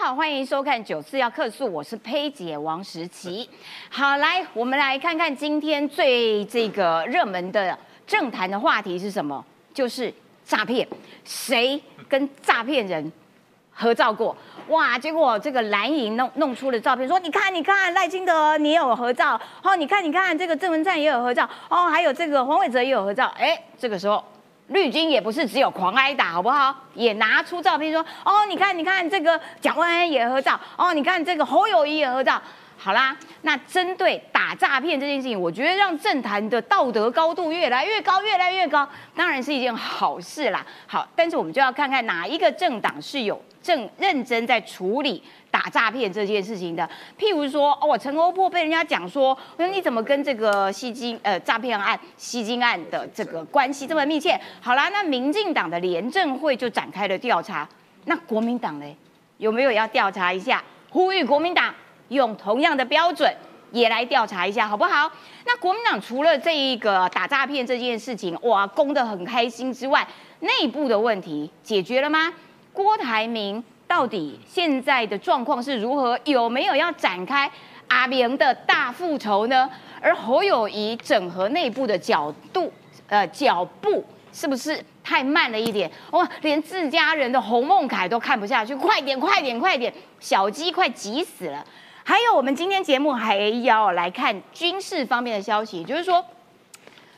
[0.00, 3.50] 好，欢迎收看《九次要客诉》，我是佩姐王时琪。
[3.90, 7.76] 好，来，我们来看看今天最这个热门的
[8.06, 9.44] 政坛的话题是什么？
[9.74, 10.14] 就是
[10.44, 10.86] 诈骗，
[11.24, 13.12] 谁跟诈骗人
[13.72, 14.36] 合照过？
[14.68, 14.96] 哇！
[14.96, 23.26] 结果这个蓝营弄弄出了照片，说你看，你看赖清德你有合照，哦，你看，你看这个郑文灿也有合照，哦，还有这个黄伟哲也有合照。
[23.36, 24.24] 哎，这个时候。
[24.68, 26.74] 绿军也不是只有狂挨打，好不好？
[26.94, 32.40] 也拿出照片说：“哦，你看，你看这个蒋万安也合照，哦，你看这个侯友谊也合照。”
[32.80, 40.64] 好啦，那针对打诈骗这件事情，我觉得让政坛的道德高度越来越高，越来越高，当然是一件好事啦。
[40.86, 45.22] 好，但是我们就要看看哪一个政党是有正认真在处理。
[45.50, 54.38] 打诈骗这件事情的，譬如说，哦，陈欧珀被人家讲说，我说你怎么跟这个吸金呃诈骗案、吸金案的这个关系这么密切？
[54.60, 57.66] 好啦，那民进党的廉政会就展开了调查，
[58.04, 58.84] 那国民党呢，
[59.38, 60.62] 有没有要调查一下？
[60.90, 61.74] 呼吁国民党
[62.08, 63.34] 用同样的标准
[63.72, 65.10] 也来调查一下，好不好？
[65.46, 70.06] 那国民党除了这一个打诈骗这件事情，哇，攻得很开心之外，
[70.40, 72.30] 内部的问题解决了吗？
[72.78, 73.62] 郭台铭。
[73.88, 76.20] 到底现在的状况是如何？
[76.24, 77.50] 有没有要展开
[77.86, 79.68] 阿明的大复仇呢？
[79.98, 82.70] 而侯友谊整合内部的角度，
[83.08, 85.90] 呃，脚步是不是太慢了一点？
[86.10, 89.90] 哇，连自家人的洪孟凯都看不下去，快点，快点，快点！
[90.20, 91.64] 小鸡快急死了。
[92.04, 96.22] 还有，我们今天节目还要来看军事方面的消息，就是说，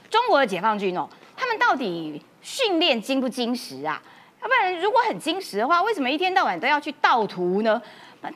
[0.09, 4.01] 中国的解放军哦，他们到底训练精不精实啊？
[4.43, 7.81] 要不然，如果很矜持的话，为什么一天到晚都要去盗图呢？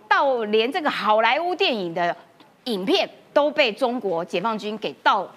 [0.08, 2.14] 盗连这个好莱坞电影的
[2.64, 5.28] 影片都被中国解放军给盗。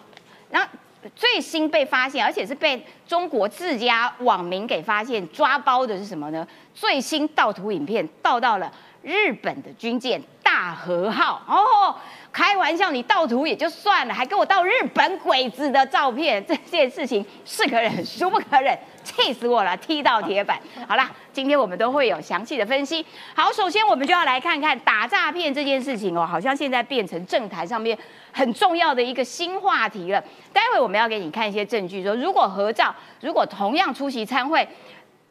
[0.50, 0.68] 然后
[1.16, 6.46] 最新被发现，而且是被中国自家网民给发现抓包的是什么呢？
[6.74, 11.96] 最新盗图影片盗到了日本的军舰大和号哦。
[12.38, 18.78] 开玩笑，你盗图也就算了，还给我盗日本鬼子的照片，这件事情是可忍，孰不可忍？
[19.04, 20.60] 气死我了，踢到铁板。
[20.88, 23.04] 好啦，今天我们都会有详细的分析。
[23.34, 27.98] 好，首先我们就要来看看打诈骗这件事情哦，好像现在变成政坛上面
[28.32, 30.24] 很重要的一个新话题了。
[30.54, 34.68] 待会我们要给你看一些证据，说如果合照，如果同样出席参会。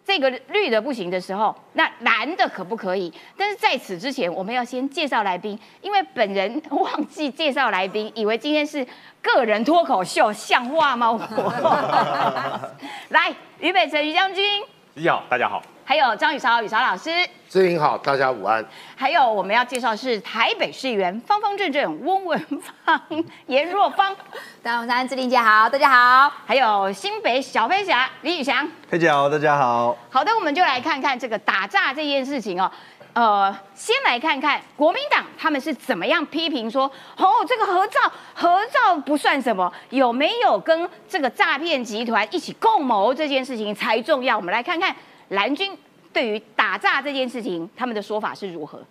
[0.06, 3.12] 这个绿的不行的时候，那蓝的可不可以？
[3.37, 8.87] 但是在此之前，我们要先介绍来宾，因为本人忘记介绍来宾，以为今天是
[9.21, 11.11] 个人脱口秀，像话吗？
[11.11, 11.19] 我
[13.11, 14.62] 来，于北辰于将军，
[14.95, 15.61] 你好，大家好。
[15.89, 17.11] 还有张雨韶，雨韶老师，
[17.49, 18.63] 志玲好，大家午安。
[18.97, 22.37] 还有我们要介绍是台北市议员方方正正翁文
[22.85, 23.01] 芳、
[23.47, 24.13] 颜若芳，
[24.65, 26.33] 大家午安，志玲姐好，大家好。
[26.45, 29.97] 还有新北小飞侠李宇翔，佩姐好，大家好。
[30.11, 32.69] 好的，我们就来看看这个打诈这件事情哦。
[33.13, 38.01] 呃，先来看看国民党他们是怎么样批评说，哦，这个合照
[38.35, 44.37] 合照不算什么，有没有跟这个诈骗集团一起共谋这件事情才重要。
[44.37, 44.93] 我们来看看。
[45.31, 45.77] 蓝军
[46.13, 48.83] 对于打诈这件事情，他们的说法是如何？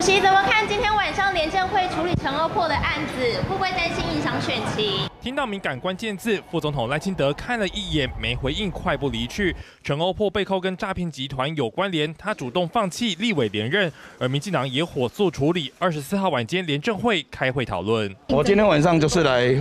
[0.00, 5.08] 主席怎么看今天晚上廉政会处理陈欧破的案子，会不会担心影响选情？
[5.22, 9.56] 听到敏感关键字，副总统赖清德看了一眼，没回应，快步离去。
[9.82, 15.72] 陈欧破被扣跟诈骗集团有关联，他主动放弃立委连任，而民进党也火速处理。
[15.78, 18.14] 二十四号晚间廉政会开会讨论。
[18.28, 19.56] 我今天晚上就是来。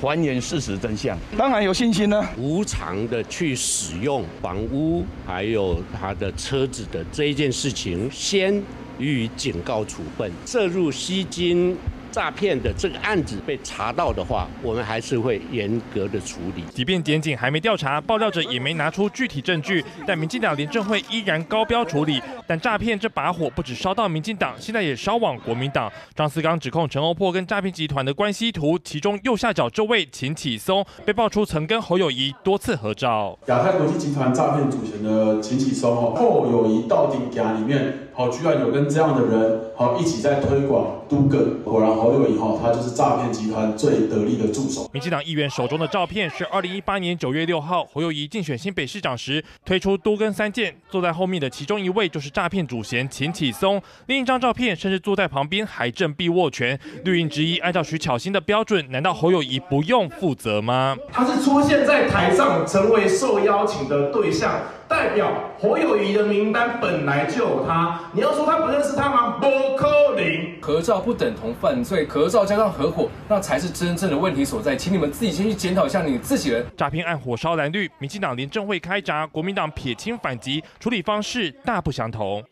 [0.00, 2.28] 还原事实真相，当然有信心呢。
[2.36, 8.60] 无偿的去使用房屋，还有他的车子的这一件事情，先
[8.98, 11.76] 予以警告处分，涉入吸金。
[12.12, 16.62] 诈骗的这个案子被查到的话，我们还是会严格的处理。
[16.72, 22.22] 即便检警还没调查，爆料者也没拿出具体证据，但民进党廉政会依然高标处理。
[22.46, 25.90] 但诈骗这把火不止烧到民进党，现在也烧往国民党。
[26.14, 33.38] 张思刚指控陈欧破跟诈骗集团的关系图，其中右下角这位秦启松被爆出曾跟侯友谊多次合照。
[33.46, 38.10] 亚太国际集团诈骗主嫌的秦启松哦，侯友谊到底家里面。
[38.14, 44.90] 好，居然有跟这样的人好一起在推广都更，果然侯友宜哈，他就是诈骗集团最得力的助手。
[44.92, 56.76] 民进党议员手中的照片是二零一八年九月六号，侯友谊竞选新北市长时推出多根三件，坐在后面的其中一位就是诈骗主嫌秦启松，另一张照片甚至坐在旁边还振臂握拳。
[57.04, 60.96] 绿营之一按照徐巧芯的标准，难道侯友谊不用负责吗？
[61.12, 64.60] 他是出现在台上，成为受邀请的对象。
[64.92, 69.38] 代表侯友谊的名单本来就有他，你要说他不认识他吗？
[69.40, 70.60] 不可能。
[70.60, 74.76] 合照不等同犯罪，合照加上合伙，那才是真正的问题所在。
[74.76, 76.62] 请你们自己先去检讨一下你自己人。
[76.76, 82.44] 诈骗案火烧蓝绿，民进党廉政会开闸，国民党撇清反击，处理方式大不相同。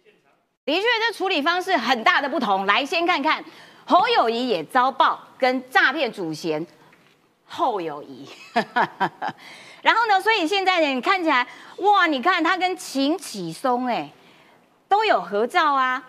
[0.65, 2.65] 的确，这处理方式很大的不同。
[2.65, 3.45] 来，先看看
[3.85, 6.67] 侯友谊也遭报跟诈骗主嫌
[7.51, 8.27] 后友谊。
[9.83, 11.47] 然后呢，所以现在呢你看起来，
[11.79, 14.09] 哇，你看他跟秦启松哎
[14.89, 16.03] 都有合照啊，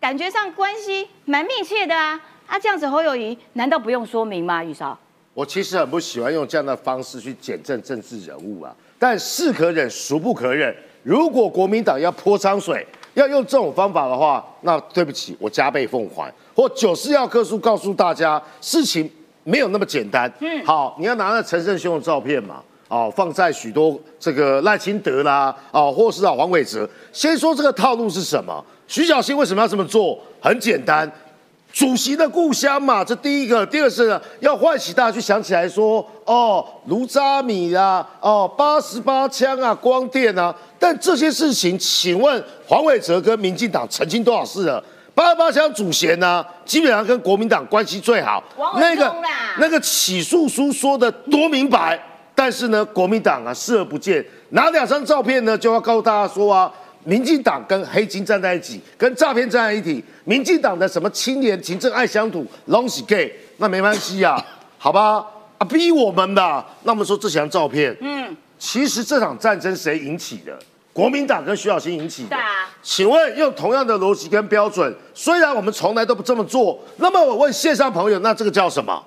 [0.00, 2.20] 感觉上关系蛮密切的啊。
[2.46, 4.62] 啊，这样子侯友谊难道不用说明吗？
[4.62, 4.98] 玉韶，
[5.32, 10.74] 我其实很不喜欢用这样的方式去检证政治人物啊，但是可忍，孰不可忍。
[11.02, 16.32] 如果国民党要泼脏水，要用这种方法的话，那对不起，我加倍奉还。
[16.54, 19.10] 或九四要克数告诉大家，事情
[19.44, 20.30] 没有那么简单。
[20.40, 26.88] 嗯，好，你要拿那陈胜兄的照片嘛，哦，放在许多这个赖清德啦，哦，或是啊黄伟哲。
[27.12, 28.64] 先说这个套路是什么？
[28.88, 30.18] 徐小新为什么要这么做？
[30.40, 31.10] 很简单。
[31.72, 44.80] 主席的故乡嘛，这第一个，第二是呢，要唤起大家去想起来说，哦，卢扎米啊，哦，八十八枪啊，光电啊，但这些事情，请问黄伟哲跟民进党澄清多少次了？
[45.14, 48.42] 八十八枪主嫌呢，基本上跟国民党关系最好，
[48.76, 49.14] 那个
[49.58, 51.98] 那个起诉书说的多明白，
[52.34, 56.72] 但是呢，国民党啊视而不见，拿两张照片呢，就要告诉大家说啊。
[57.06, 60.02] 民进党跟黑金站在一起，跟诈骗站在一起。
[60.24, 64.42] 民进党的什么青年勤政爱乡土，拢是 gay，那没关系呀，
[64.78, 65.22] 好吧？
[65.58, 66.64] 啊，逼我们的。
[66.84, 70.58] 那我们说这张照片，嗯，其实这场战争谁引起的？
[70.94, 72.30] 国民党跟徐小新引起的。
[72.30, 72.70] 对啊。
[72.82, 79.04] 请问用同样的逻辑跟标准，虽然我们从来都不这么做，那么我问线上朋友，那这个叫什么？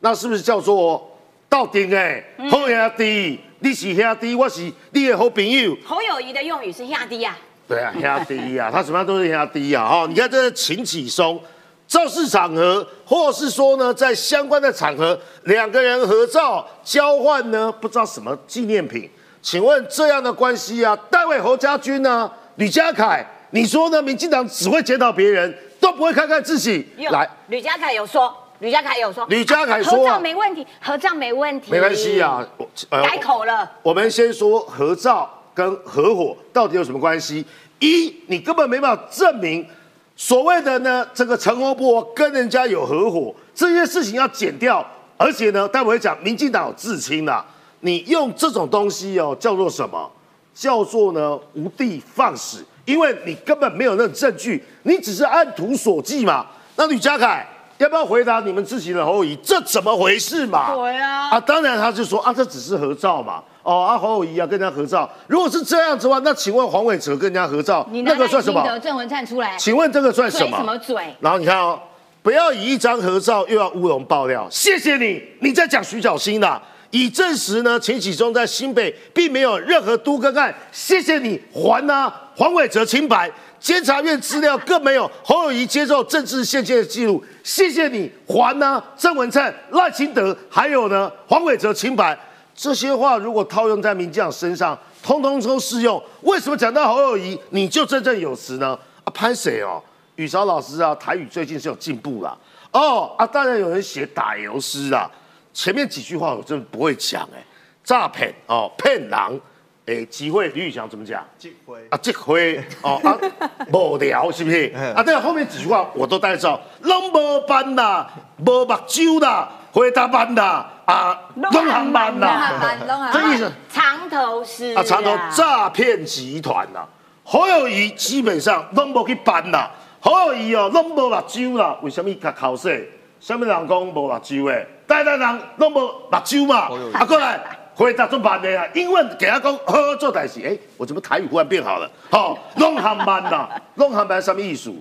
[0.00, 1.16] 那是不是叫做
[1.48, 2.22] 到顶哎？
[2.50, 3.38] 后压低。
[3.60, 4.60] 你是兄弟，我是
[4.90, 5.76] 你的好朋友。
[5.86, 7.38] 侯友谊的用语是兄弟啊。
[7.68, 9.86] 对啊，兄弟啊，他什么样都是兄弟啊。
[9.86, 11.40] 哈，你看这秦启松，
[11.86, 19.08] 造势场合，或是说呢，在相关的场合，两个人合照交换呢，不知道什么纪念品。
[19.42, 24.00] 请问这样的关系啊，戴伟侯家军呢，吕家凯，你说呢？
[24.00, 26.86] 民进党只会检讨别人，都不会看看自己。
[27.10, 28.32] 来，吕家凯有说。
[28.60, 33.68] 吕家凯有说，吕家凯说合照没问题，合照没问题，没关系啊，我改口了。
[33.82, 37.44] 我们先说合照跟合伙到底有什么关系？
[37.80, 39.66] 一，你根本没办法证明
[40.14, 44.86] 所谓的呢这个陈欧波跟人家有合伙，这些事情要剪掉。
[45.16, 47.44] 而且呢，待会会讲民进党有自清的，
[47.82, 50.10] 你用这种东西哦叫做什么？
[50.52, 56.46] 叫做呢无地放矢，因为你根本没有那种证据，你只是按图索骥嘛。
[56.76, 57.46] 那吕家凯。
[57.78, 59.34] 要不要回答你们自己的侯友谊？
[59.42, 60.72] 这怎么回事嘛？
[60.72, 63.42] 对啊，啊，当然他就说啊，这只是合照嘛。
[63.64, 65.08] 哦，啊，侯友谊啊，跟人家合照。
[65.26, 68.78] 如果是这样子的话，那请问黄伟哲跟人家合照，那个算什么？
[68.78, 70.58] 郑文灿出来，请问这个算什么？
[70.58, 71.12] 什么嘴？
[71.18, 71.76] 然后你看哦，
[72.22, 74.46] 不要以一张合照又要乌龙爆料。
[74.48, 76.62] 谢谢你，你在讲徐小新的，
[76.92, 80.54] 已证实呢，秦启忠在新北并没有任何都更案。
[80.70, 83.30] 谢谢你还啊，黄伟哲清白。
[83.58, 88.82] 监察院资料更没有侯友谊接受政治献金的记录，谢谢你还呢？
[88.96, 91.10] 郑文灿、赖清德，还有呢？
[91.28, 92.18] 黄伟哲清白，
[92.54, 96.02] 这些话如果套用在民进党身上，通通都适用。
[96.22, 98.76] 为什么讲到侯友谊你就振振有词呢？
[99.04, 99.80] 啊，潘谁哦？
[100.16, 102.36] 宇韶老师啊，台语最近是有进步了
[102.72, 103.14] 哦。
[103.16, 105.08] 啊，当然有人写打油诗啊，
[105.52, 107.44] 前面几句话我真的不会讲哎，
[107.84, 109.40] 诈骗哦，骗人。
[109.86, 111.26] 诶，机会李宇翔怎么讲？
[111.36, 113.18] 机会啊，机会哦啊，
[113.72, 114.72] 无聊是不是？
[114.94, 123.50] 啊，对，后面几句话我都带着，拢无班啦，无目睭啦，回答班啦，啊，拢航班啦，这意思。
[123.68, 126.86] 长头是啊，长头诈骗集团呐，
[127.24, 129.68] 侯友谊基本上拢无去办啦，
[130.00, 132.88] 侯友谊哦，拢无目睭啦，为什么卡考试？
[133.18, 134.64] 什么人讲无目睭诶？
[134.92, 136.68] 台湾人拢无目睭嘛？
[136.92, 137.40] 啊，过来。
[137.74, 141.90] 回答做慢的啊，英文给他讲好做代事，哎，我怎么台语忽然变好了？
[142.10, 144.76] 好，弄航班呐，弄航班什么艺术？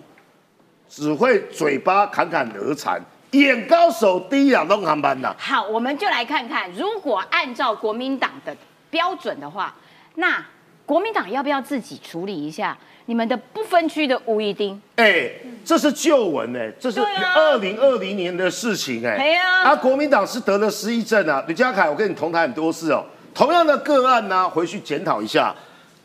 [0.90, 3.02] 只会嘴巴侃侃而谈，
[3.32, 5.34] 眼高手低啊，弄航班呐。
[5.40, 8.54] 好，我们就来看看，如果按照国民党的
[8.90, 9.74] 标准的话，
[10.16, 10.46] 那
[10.86, 12.78] 国民党要不要自己处理一下？
[13.06, 15.30] 你们的不分区的吴一丁，哎，
[15.66, 23.04] 这是旧闻哎，这是二零二零年的事情哎，对啊，啊，国民党是得了失忆症啊，吕家凯，我跟你同台很多次哦，
[23.34, 25.54] 同样的个案呢，回去检讨一下，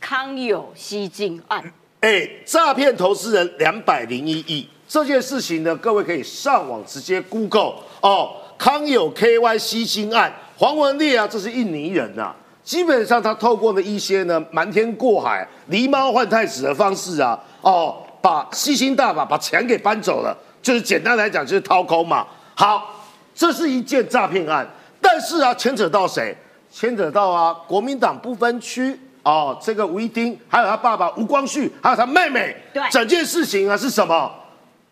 [0.01, 4.69] 康有吸金案，哎，诈骗投资人两百零一亿。
[4.89, 12.35] 这件事情呢，各位可以上网直接 Google 哦，康有 KY 吸金案，黄文烈啊，这是印尼人呐。
[12.67, 22.27] 基本上，他透过了一些呢瞒天过海、狸猫换太子的方式啊，哦，把吸星大法把钱给搬走了，就是简单来讲就是掏空嘛。
[22.57, 24.67] 好，这是一件诈骗案，
[25.01, 26.37] 但是啊，牵扯到谁？
[26.69, 34.29] 牵扯到啊，国民党不分区哦，这个吴一丁，还有他爸爸吴光绪，还有他妹妹，对整件事情啊是什么？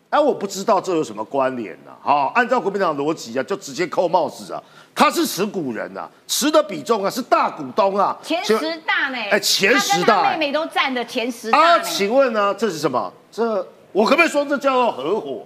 [0.09, 4.61] 哎，我不知道这有什么关联呢、好、按照国民党的逻辑啊，就直接扣帽子啊。
[4.93, 9.17] 他是持股人啊，持的比重啊是大股东啊，前十大呢？
[9.29, 11.79] 哎前十大妹妹都占的前十大。
[11.79, 13.11] 请问呢，这是什么？
[13.29, 15.45] 这我可不可以说这叫做合伙？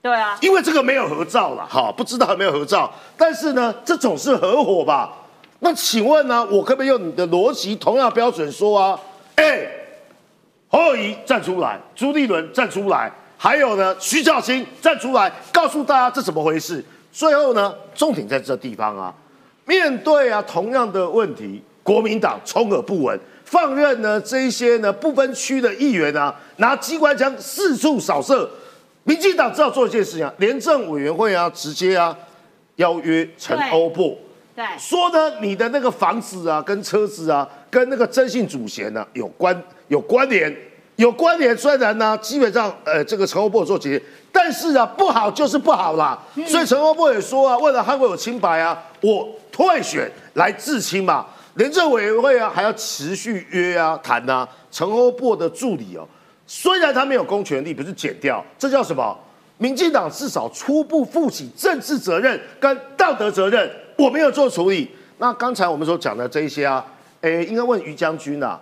[0.00, 5.12] 对啊，因为这个没有合照了，哈，不知道有没有合照，但是呢，这种是合伙吧？
[5.58, 8.98] 那请问呢，我可不可以用你的逻辑同样标准说啊？
[9.36, 9.66] 哎，
[10.68, 16.84] 侯友谊站出来，朱立伦站出来，还有呢，徐小清站出来，告诉大家这怎么回事？
[17.10, 19.14] 最后呢，重点在这地方啊，
[19.64, 28.46] 面对啊同样的问题，国民党充耳不闻，放任呢这一些呢不分区的议员啊，拿机关枪四处扫射。
[29.04, 32.14] 民进党只好做一件事情啊，廉政委员会啊，直接啊
[32.76, 34.14] 邀约陈欧珀，
[34.54, 40.54] 对，说呢你的那个房子啊，跟车子啊，跟那个征信主嫌呢、有关有关联，
[41.00, 41.56] 有关联。
[41.56, 46.18] 虽然呢，基本上呃这个陈欧珀做解决，但是啊不好就是不好啦。
[46.46, 51.24] 所以陈欧波也说啊，为了捍卫我清白啊，我退选来自清嘛。
[51.54, 56.06] 廉政委员会啊还要持续约啊谈啊，陈欧波的助理哦。
[56.46, 59.16] 虽然他没有公权力，不是减掉，这叫什么？
[59.56, 64.90] 民进党至少初步负起政治责任跟道德责任，我没有做处理。
[65.16, 66.84] 那刚才我们所讲的这一些啊，
[67.22, 68.60] 诶，应该问于将军啊，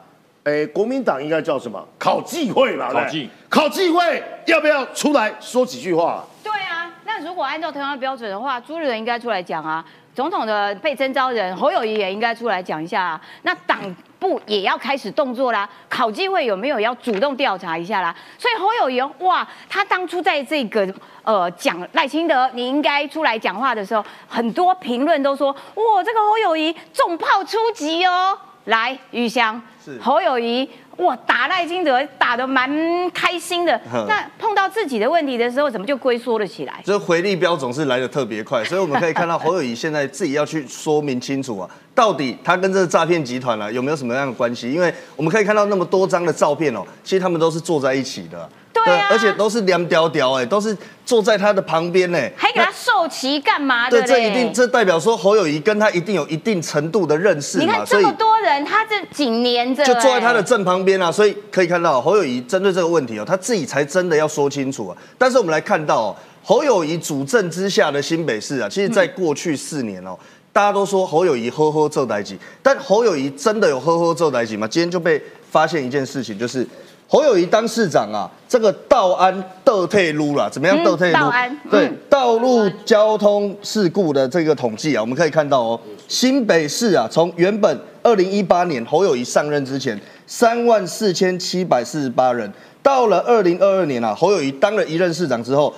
[0.48, 1.86] 诶，国民党应该叫什么？
[1.98, 2.90] 考纪会吧？
[2.90, 6.24] 考纪，考纪会要不要出来说几句话？
[6.42, 13.20] 对啊，那如果按照同样的标准的话，朱立伦应该出来讲啊，总统的被征召人侯友谊也应该出来讲一下啊。
[13.42, 13.78] 那党
[14.18, 18.14] 部也要开始动作啦，考纪会有没有要主动调查一下啦？
[18.38, 20.88] 所以侯友谊哦哇，他当初在这个
[21.24, 28.38] 呃讲赖清德你应该出来讲话的时候，很多评论都说哇，这个侯友谊重炮出击哦。
[28.64, 32.68] 来，玉香是侯友谊哇打赖金德打得蛮
[33.12, 36.82] 开心的，那碰到自己的问题的时候，怎么就龟缩了起来？
[36.84, 44.70] 这回力标总是来的特别快， 所以我们可以看到侯友谊现在自己要去说明清楚啊，到底他跟这个诈骗集团啊有没有什么样的关系？
[44.70, 48.48] 因为我们可以看到那么多张的照片哦，其实他们都是坐在一起的，
[48.84, 64.96] 对啊而且都是凉屌屌哎，都是坐在他的旁边呢，还给他授旗干嘛的对，这一定这代表说侯友谊跟他一定有一定程度的认识嘛，你看这么多人，他这紧黏着、就坐在他的哎正旁边啊，所以可以看到侯友谊针对这个问题哦，他自己才真的要说清楚啊。
[65.16, 70.16] 但是我们来看到哦，侯友谊主政之下的新北市啊，其实在过去四年哦，
[70.52, 74.66] 大家都说侯友谊呵呵做代级，但侯友谊真的有呵呵做代级吗？
[74.68, 75.20] 今天就被
[75.50, 76.66] 发现一件事情，就是
[77.10, 81.16] 侯友谊当市长啊，这个道安德退路啦，怎么样嗯德退路？
[81.16, 95.72] 道安对嗯，道路交通事故的这个统计啊，我们可以看到哦，新北市啊，从原本二零一八年侯友谊上任之前，三万四千七百四十八人，到了二零二二年啊，侯友谊当了一任市长之后，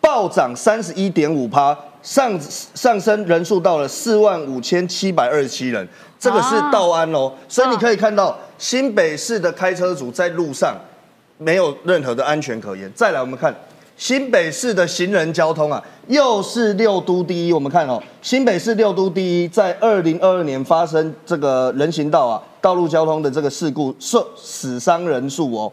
[0.00, 10.74] 暴涨三十一点五趴，上上升人数到了四万五千七百二十七人，这个是道安哦，所以你可以看到新北市的开车族在路上
[11.38, 12.90] 没有任何的安全可言。
[12.94, 13.54] 再来，我们看
[13.96, 17.52] 新北市的行人交通啊，又是六都第一。
[17.52, 25.72] 我们看哦，新北市六都第一，在二零二二年发生这个人行道啊道路交通的这个事故，受死伤人数哦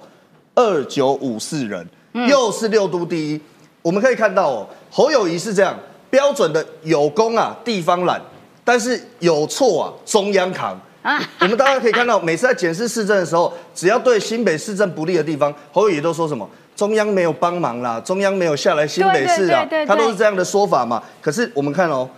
[0.55, 1.87] 二九五四人，
[2.27, 3.41] 又是六都第一。
[3.81, 5.77] 我们可以看到哦，侯友谊是这样
[6.09, 8.21] 标准的有功啊地方懒，
[8.63, 10.79] 但是有错啊中央扛。
[11.01, 21.03] 啊我们大家可以看到，每次在检视市政的时候，只要对新北市政不利的地方，侯友宜都说什么中央没有帮忙啦，中央没有下来新北市啊他都是这样的说法嘛。
[21.21, 22.09] 可是我们看哦，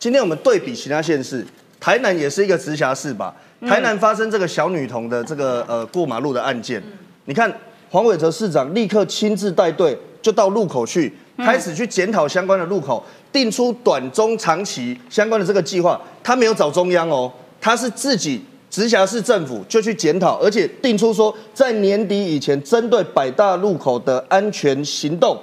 [0.00, 1.46] 今天我们对比其他县市，
[1.78, 3.32] 台南也是一个直辖市吧？
[3.68, 6.82] 台南发生这个小女童的这个呃过马路的案件，
[7.26, 7.50] 你看
[7.88, 16.00] 黄伟哲市长立刻亲自带队就到路口去，开始去检讨相关的路口，定出短中长期相关的这个计划。
[16.22, 25.38] 他没有找中央哦，他是自己直辖市政府就去检讨，而且定出说在年底以前，针对百大路口的安全行动。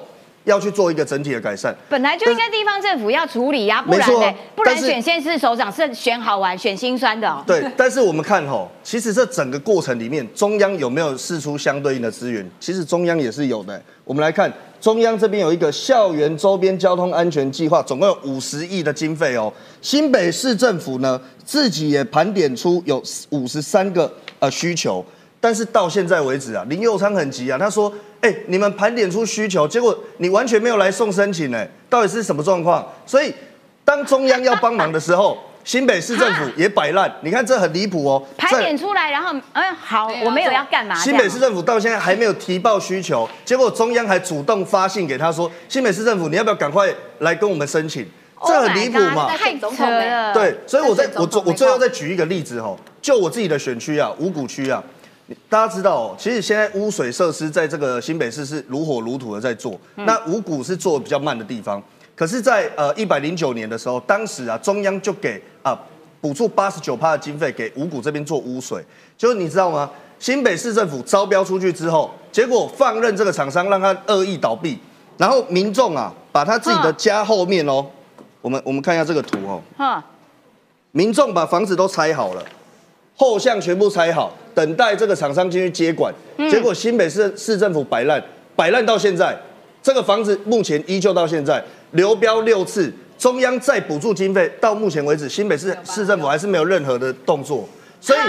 [0.46, 4.34] 要去做一个整体的改善，本来就应该地方政府要处理呀、不然呢？
[4.56, 7.44] 不然选县市首长是选好玩、选心酸的哦。
[7.46, 12.44] 对，但是我们看吼，其实这整个过程里面，中央有没有释出相对应的资源？
[12.60, 13.80] 其实中央也是有的。
[14.04, 19.54] 我们来看，中央这边有一个校园周边交通安全计划，总共有五十亿的经费哦。
[19.80, 25.06] 新北市政府呢，自己也盘点出有五十三个呃需求，
[25.40, 33.32] 但是到现在为止啊，林佑昌很急啊，他说：“哎、你们盘点出需求，结果你完全没有来送申请，哎，到底是什么状况？”所以
[33.86, 38.24] 当中央要帮忙的时候，新北市政府也摆烂，你看这很离谱哦。
[38.38, 40.96] 盘点出来，然后嗯好，我没有要干嘛。
[40.96, 46.88] 新北市政府到现在还没有提报需求，结果中央还主动发信给他说，新北市政府你要不要赶快
[47.20, 48.06] 来跟我们申请？
[48.44, 50.34] 这很离谱嘛，太扯了。
[50.34, 54.84] 对，所以我在我最我最后再举一个例子哦，就我自己的选区啊，五股区啊。
[55.48, 61.82] 大家知道哦，其实现在污水设施在这个新北市是如火如荼的在做，那五股是做的比较慢的地方。
[62.22, 65.76] 可是，在呃一百零九年的时候，当时啊中央就给啊
[66.22, 68.80] 补助八十九趴的经费给五股这边做污水，
[69.18, 69.90] 就是你知道吗？
[70.20, 74.78] 新北市政府招标出去之后，结果放任这个厂商让他恶意倒闭，
[75.18, 77.84] 然后民众啊把他自己的家后面哦，
[78.44, 80.06] 我们我们看一下这个图哦，哈
[80.92, 82.46] 民众把房子都拆好了。
[83.16, 86.14] 后巷全部拆好，等待这个厂商进去接管。
[86.52, 88.24] 结果新北市市政府摆烂，
[88.56, 89.36] 摆烂到现在，
[89.82, 97.68] 这个房子目前依旧到现在流标六次，中央再补助经费，到目前为止新北市市政府还是没有任何的动作。
[98.00, 98.20] 所以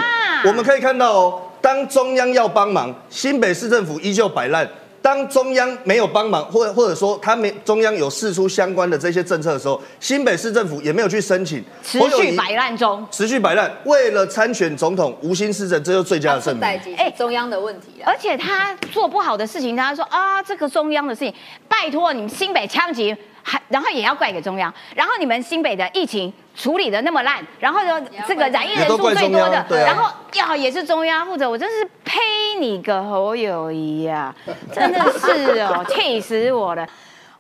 [0.47, 4.69] 我们可以看到哦，当中央要帮忙，新北市政府依旧摆烂。
[5.01, 16.65] 当中央没有帮忙，或或者说他没中央有释出相关的这些政策的时候，新北市政府也没有去申请，持续摆烂中，持续摆烂，为了参选总统无心施政，这就最佳的证明。
[16.97, 21.35] 哎，中央的问题而且他做不好的事情，他说啊，这个中央的事情，
[21.67, 23.17] 拜托你们新北枪击。
[23.43, 32.21] 还然后也要怪给中央，然后你们新北的疫情处理的那么烂，然后呢这个染疫人数最多的，然后要也是中央负责，我真是呸
[32.61, 34.35] 你个侯友谊呀，
[34.73, 36.89] 真的是哦， 气死我了！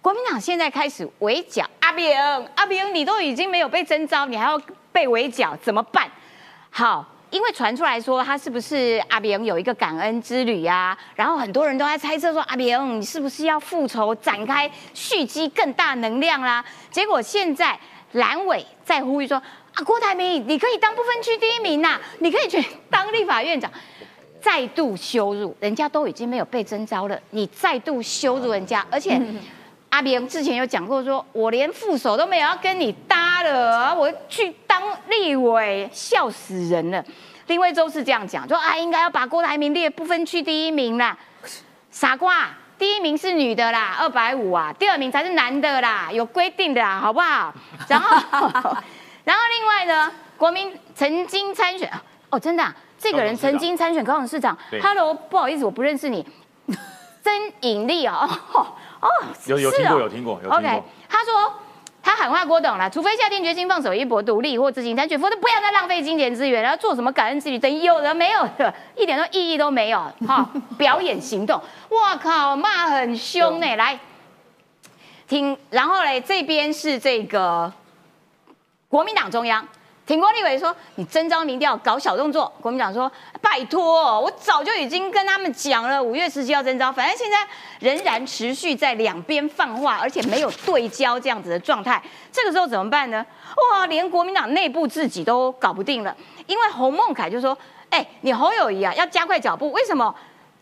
[0.00, 2.20] 国民党现在开始围剿阿扁，
[2.56, 6.10] 阿扁你都已经没有被征召，你还要被围剿，怎么办？
[6.70, 7.06] 好。
[7.32, 10.96] 因为传出来说他是不是阿扁有一个感恩之旅呀？
[11.16, 16.62] 然后很多人都在猜测说阿扁你是不是要复仇，展开蓄积更大能量啦？
[16.90, 17.76] 结果现在
[18.12, 19.38] 蓝委在呼吁说
[19.74, 23.72] 啊，郭台铭你可以当不分区第一名呐，你可以去当立法院长，
[24.38, 29.18] 再度羞辱人家都已经没有被征召了，你再度羞辱人家，而且。
[29.92, 32.90] 阿扁之前有讲过，说我连副手都没有要跟你
[33.42, 37.04] 搭了，我去当立委，笑死人了。
[37.46, 41.16] 林威洲是这样讲，说啊，应该要把郭台铭列不分区第一名啦。
[41.90, 47.52] 傻瓜，第一名是女的啦，二百五啊，第二名才是男的啦，有规定的啦，好不好？
[47.88, 48.16] 然后，
[49.24, 51.90] 然后另外呢，国民曾经参选
[52.30, 54.56] 哦，真的，这个人曾经参选高雄市长。
[54.80, 56.26] Hello，不好意思，我不认识你，
[57.22, 58.28] 曾引力哦。
[59.00, 59.08] 哦，
[59.46, 60.84] 有有听过有听过有听过。
[61.08, 61.52] 他说
[62.02, 70.00] 他喊话郭董了，除非下定决心放手一搏独立或自行参选，否则不要再浪费金钱资源，然后做什么感恩之旅，等有的没有的， 一点都意义都没有。
[70.26, 73.76] 哈， 表演行动，哇靠，骂很凶呢。
[73.76, 73.98] 来
[75.28, 77.72] 听，然后嘞，这边是这个
[78.88, 79.66] 国民党中央。
[80.04, 83.10] 挺郭立伟说：“你征召民调搞小动作。”国民党说
[83.40, 87.38] ：“拜托，我早就已经跟他们讲了，五月十七号征召，反正现在
[87.78, 92.02] 仍然持续在两边放话，而且没有对焦这样子的状态。
[92.32, 93.24] 这个时候怎么办呢？
[93.72, 96.14] 哇，连国民党内部自己都搞不定了，
[96.46, 97.56] 因为洪孟凯就说
[97.90, 100.12] ：‘哎，你侯友谊啊，要加快脚步，为什么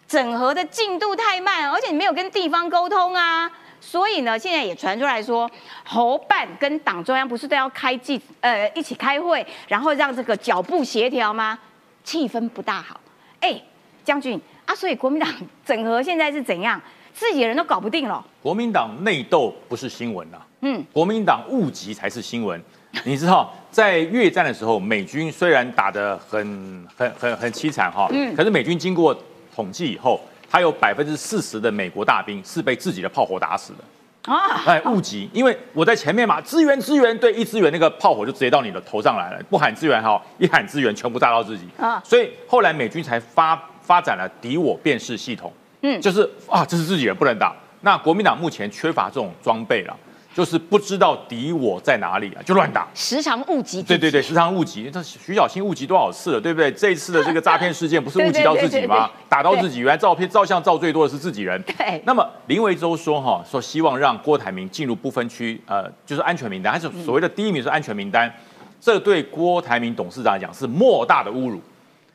[0.07, 5.51] 整合的进度太慢，而且你没有跟地方沟通啊？’”所以呢，现在也传出来说，
[5.85, 11.59] 侯办跟党中央不是都要开记呃一起开会，然后让这个脚步协调吗？
[12.05, 13.01] 气氛不大好。
[13.41, 13.61] 哎，
[14.05, 15.29] 将军啊，所以国民党
[15.65, 16.81] 整合现在是怎样？
[17.13, 18.25] 自己人都搞不定了。
[18.43, 22.63] 国民党内斗不是新闻呐，嗯，国民党误击才是新闻。
[23.05, 29.17] 你知道，在越战的时候，美军虽然打得很很很很凄惨哈，嗯，可是美军经过
[29.55, 30.21] 统计以后。
[30.51, 34.63] 他有百分之四十的美国大兵是被自己的炮火打死的啊！
[34.67, 42.03] 哎，误击，因为我在前面嘛，支援支援，对，一支援那个炮火就直接到你的头上来了，不喊支援哈，一喊支援全部炸到自己啊！
[42.05, 47.55] 所以后来美军才发发展了敌我辨识系统，嗯，就是啊，这是自己人不能打。
[47.83, 49.97] 那国民党目前缺乏这种装备了。
[50.33, 53.83] 就是不知道敌我在哪里啊，就乱打，时常误击。
[53.83, 54.89] 对对对，时常误击。
[54.89, 56.71] 这徐小新误击多少次了，对不对？
[56.71, 59.11] 这一次的这个诈骗事件不是误击到自己吗？
[59.29, 61.61] 打到自己，原来照片照相照最多的是自己人。
[61.63, 62.01] 对。
[62.07, 68.33] 那么林维洲说哈，说希望让郭台铭进入不分区，呃，就是安全名单，还是所谓的第一名是安全名单。
[68.81, 71.61] 这对郭台铭董事长来讲是莫大的侮辱，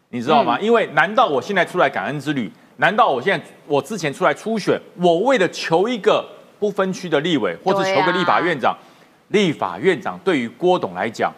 [0.10, 0.58] 你知道吗？
[0.62, 2.50] 因为难道我现在出来感恩之旅？
[2.78, 6.26] 难道我现在我之前出来初选，我为了求一个？
[6.60, 8.76] 不分区的立委，或者求个立法院长，
[9.30, 11.32] 立法院长对于郭董来讲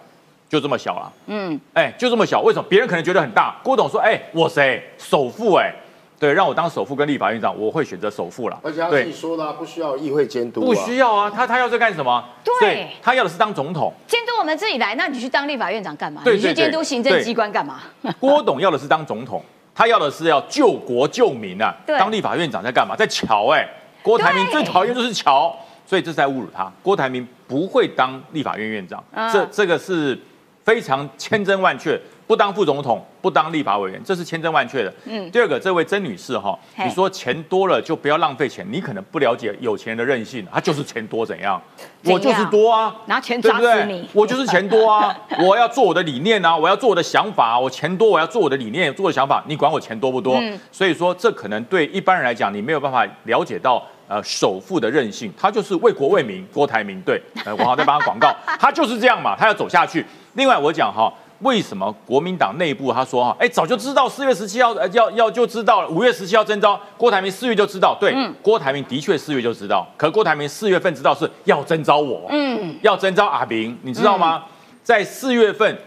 [0.49, 1.11] 就这么小了。
[1.25, 2.65] 嗯，哎，就这么小，为什么？
[2.69, 3.55] 别人可能觉得很大。
[3.63, 5.53] 郭董说：“哎，我谁首富？
[5.55, 5.73] 哎，
[6.19, 8.59] 对，让我当首富跟立法院长，我会选择首富了。
[8.63, 11.29] 而且他自己说的，不需要议会监督，不需要啊。
[11.29, 12.23] 他他要在干什么？
[12.61, 14.95] 对，他要的是当总统，监督我们自己来。
[14.95, 16.21] 那你去当立法院长干嘛？
[16.23, 17.81] 对你去监督行政机关干嘛？
[18.19, 19.43] 郭董要的是当总统，
[19.75, 21.75] 他要的是要救国救民啊。
[21.85, 22.95] 当立法院长在干嘛？
[22.95, 23.67] 在瞧哎。
[24.07, 25.53] 郭台铭最讨厌就是瞧，
[25.85, 26.71] 所以这是在侮辱他。
[26.81, 30.17] 郭台铭不会当立法院院长，这这个是
[30.63, 31.99] 非常千真万确。
[32.25, 34.93] 不当副总统，不当立法委员，这是千真万确的。
[35.05, 41.61] 嗯，第二个，这位曾女士哈，你说钱多了就不要浪费钱，你可能不了解有钱人的任性，他就是钱多怎样？
[42.03, 44.05] 我就是多啊，拿钱砸死你。
[44.11, 50.37] 我就是钱多啊， 我要做我的理念啊，我要做我的想法，我钱多，我要做我的理念，做的想法，你管我钱多不多？
[50.69, 57.21] 所以说，这可能对一般人来讲，你没有办法了解到呃首富的任性，他就是为国为民，郭台铭对，
[57.57, 60.05] 我好在帮他广告， 他就是这样嘛，他要走下去。
[60.33, 61.13] 另外我讲哈。
[61.41, 74.45] 为什么国民党内部他说哈，哎，早就知道四月十七号要要就知道五月十七号征召郭台铭四月就知道，对，郭台铭的确四月就知道，可郭台铭四月份知道是要征召我，嗯，要征召阿明，你知道吗？
[74.81, 75.77] 在四月份，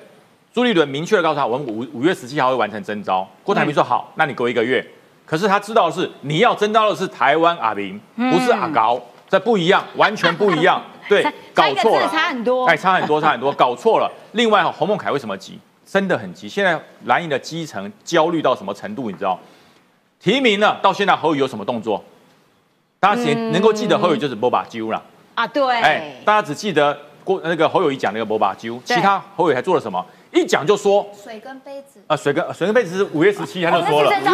[0.54, 4.86] 朱立伦明确的告诉他，我们五五月十七号会完成征召，郭台铭说好，那你给我一个月，
[5.30, 10.82] 可是他知道的是你要征召的是台湾阿明，不是阿高，这不一样，完全不一样。
[11.08, 14.10] 对，搞错了，差很多，哎，差很多，差很多，搞错了。
[14.32, 15.56] 另外，洪孟凯为什么急？
[15.86, 16.48] 真的很急。
[16.48, 19.08] 现在蓝营的基层焦虑到什么程度？
[19.08, 19.38] 你知道？
[20.18, 22.02] 提名了，到现在侯宇有什么动作？
[22.98, 25.00] 大家能能够记得侯宇就是波把揪了
[25.36, 25.46] 啊？
[25.46, 30.04] 对，哎，大家只记得郭那个侯友谊讲那个波把揪，其他侯宇还做了什么？
[30.32, 34.24] 一讲就说水跟杯子啊，水跟水跟杯子是五月十七他就说了，对，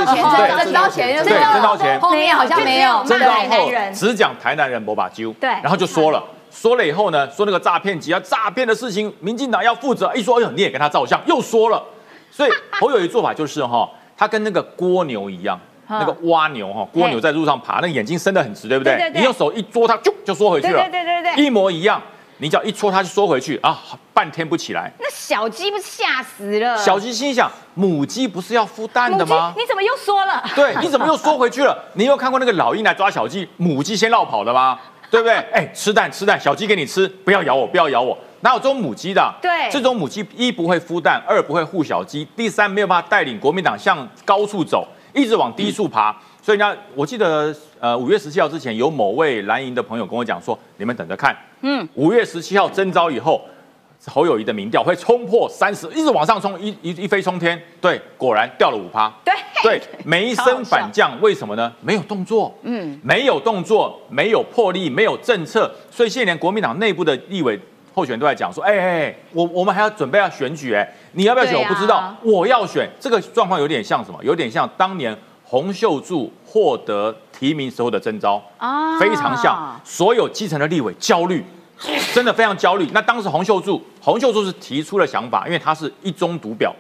[0.65, 6.23] 征召前，对，征召前，后面好像没有，征召后只讲台南人波把揪，对，然后就说了。
[6.49, 10.11] 说了以后呢，说那个诈骗集啊，诈骗的事情，民进党要负责。
[10.15, 11.83] 一说，哎呦，你也跟他照相，又说了。
[12.31, 19.11] 所以侯友谊做法就是哈，他跟那个蜗牛一样，那个蜗牛哈，蜗牛在路上爬，那个眼睛伸得很直，对不对？
[19.15, 20.81] 你用手一捉它，就就缩回去了。
[20.85, 22.01] 对对对对，一模一样。
[22.39, 24.93] 你只要一戳它，就缩回去啊，半天不起来。
[24.99, 26.77] 那小鸡不是吓死了？
[26.77, 29.55] 小鸡心想，母鸡不是要孵蛋的吗？
[29.57, 30.45] 你怎么又缩了？
[30.55, 31.77] 对，你怎么又缩回去了？
[31.95, 34.79] 你有看过那个老鹰来抓小鸡，母鸡先绕跑的吗？
[35.11, 35.35] 对不对？
[35.53, 38.17] 哎，吃蛋吃蛋，小鸡给你吃，不要咬我，不要咬我。
[38.41, 39.35] 哪有这种母鸡的？
[39.41, 44.87] 对，这种母鸡一不会孵蛋，二不会护小鸡，第三没有办法带领国民党向高处走，
[45.17, 46.15] 一直往低处爬。
[46.41, 53.41] 所以呢，我记得呃五月十七号之前，有某位蓝营的朋友跟我讲说，你们等着看，嗯，五月十七号征召以后。
[54.09, 57.61] 侯友谊的民调会冲破三十，一直往上冲，一一一飞冲天。
[57.81, 59.13] 对，果然掉了五趴。
[59.25, 61.73] 对对，没升反降，为什么呢？
[61.81, 67.59] 没有动作，嗯，没有动作，没有魄力，没有政策，所以现在连国民党内部的立委
[67.97, 71.59] 候选人都在讲说，哎哎，我我们还要准备要选举，哎，你要不要选？
[71.59, 72.87] 我不知道，我要选。
[73.01, 74.19] 这个状况有点像什么？
[74.23, 81.43] 有点像当年洪秀柱获得提名时候的征召啊，非常像，所有基层的立委焦虑。
[82.15, 82.89] 真的非常焦虑。
[82.95, 86.75] 那当时洪秀柱，洪秀柱是提出了想法，因为他是一中独表，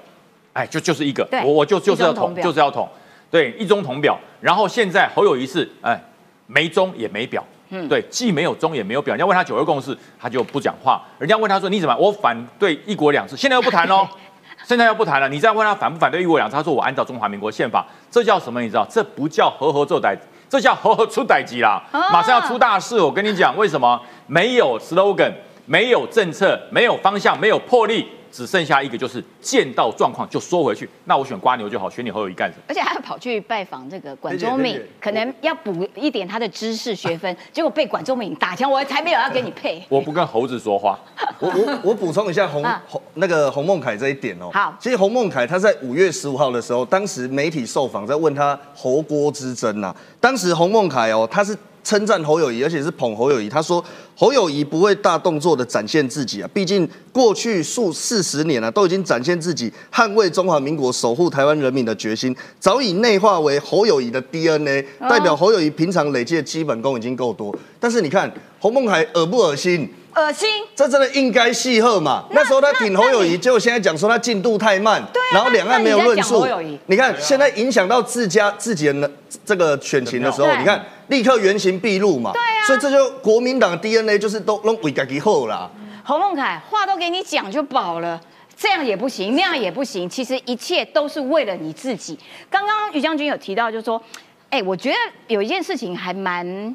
[0.55, 2.89] 哎，就就是一个，我我就就是要统，就是要统，
[3.31, 4.19] 对，一中统表。
[4.41, 6.03] 然后现在侯友谊是，哎，
[6.47, 9.15] 没中也没表，嗯，对，既没有中也没有表。
[9.15, 11.03] 人家问他九二共识，他就不讲话。
[11.19, 11.97] 人家问他说你怎么？
[11.97, 14.07] 我反对一国两制，现在又不谈喽，
[14.65, 15.29] 现在又不谈了。
[15.29, 18.61] 你再问他反不反对一国两制，他说我按照中华民国宪法，这叫什么？
[18.61, 18.87] 你知道？
[18.89, 20.17] 这不叫和和作歹。
[20.49, 23.01] 这叫和和出歹机啦，马上要出大事。
[23.01, 25.33] 我跟你讲，为什么没有 slogan，
[25.65, 28.07] 没有政策，没有方向，没有魄力？
[28.31, 30.89] 只剩下一个，就是见到状况就缩回去。
[31.05, 32.63] 那我选瓜牛就好，选你侯友谊干什么？
[32.69, 37.37] 而且还要跑去拜访这个管中敏，可能要补一点他的知识学分。
[37.53, 39.83] 结果被管中敏打枪，我才没有要给你配。
[39.89, 40.99] 我不跟猴子说话。
[41.39, 44.51] 我我我补充一下洪洪那个洪孟凯这一点哦。
[44.53, 49.95] 好，其实洪孟凯他在五月十五号的时候，当时媒体受访在问他侯郭之争呐。
[50.21, 51.57] 当时洪孟凯哦，他是。
[51.87, 53.49] 称赞侯友谊，而且是捧侯友谊。
[53.49, 53.83] 他说
[54.17, 67.57] 侯友谊不会大动作的展现自己啊，毕竟过去数四十年了，都已经展现自己捍卫中华民国、守护台湾人民的决心，早已内化为侯友谊的 DNA，代表侯友谊平常累积的基本功已经够多。
[67.79, 69.89] 但是你看侯孟海恶不恶心？
[70.17, 72.25] 恶心，这真的应该戏贺嘛？
[72.31, 76.47] 那时候他挺侯友谊，结果现在讲说他进度太慢对，然后两岸没有论述。
[76.87, 79.11] 你看现在影响到自家自己的
[79.45, 82.33] 这个选情的时候，你看立刻原形毕露嘛。
[82.33, 85.71] 对啊，所以这就国民党的 DNA 就是都弄为自己好啦。
[86.03, 88.19] 侯孟凯话都给你讲就饱了，
[88.57, 92.19] 这样也不行，那样也不行，其实一切都是为了你自己。
[92.49, 94.03] 刚刚于将军有提到，就是说，
[94.49, 96.75] 哎，我觉得有一件事情还蛮。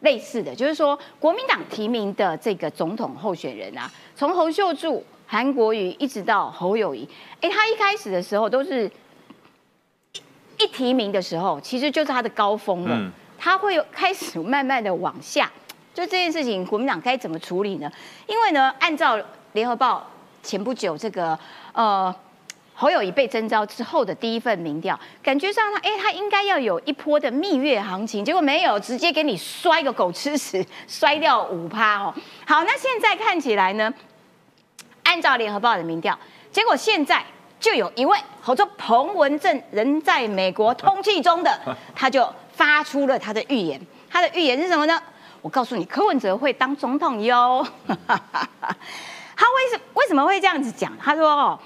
[0.00, 7.08] 类似的，就是说，国民党提名的这个总统候选人啊，从侯秀柱、韩国瑜一直到侯友谊，
[7.40, 8.90] 哎，他一开始的时候都是
[10.58, 15.50] 一提名的时候，其实就是他的高峰了，嗯他会有开始慢慢的往下。
[15.94, 17.90] 就这件事情，国民党该怎么处理呢？
[18.26, 19.16] 因为呢，按照
[19.52, 20.04] 联合报
[20.42, 21.38] 前不久这个
[21.72, 22.14] 呃
[22.80, 32.14] 侯友谊被征召之后的第一份民调，感觉上他哎他应该要有一波的蜜月行情，结果没有，直接给你摔个狗吃屎， 摔掉五趴哦。
[32.46, 33.92] 好，那现在看起来呢，
[35.02, 36.16] 按照联合报的民调，
[36.52, 37.20] 结果现在
[37.58, 41.60] 就有一位好说彭文正人在美国通气中的，
[41.96, 43.80] 他就发出了他的预言。
[44.08, 45.02] 他的预言是什么呢？
[45.42, 47.66] 我告诉你，柯文哲会当总统哟。
[47.88, 50.92] 他为什为什么会这样子讲？
[51.00, 51.58] 他说哦，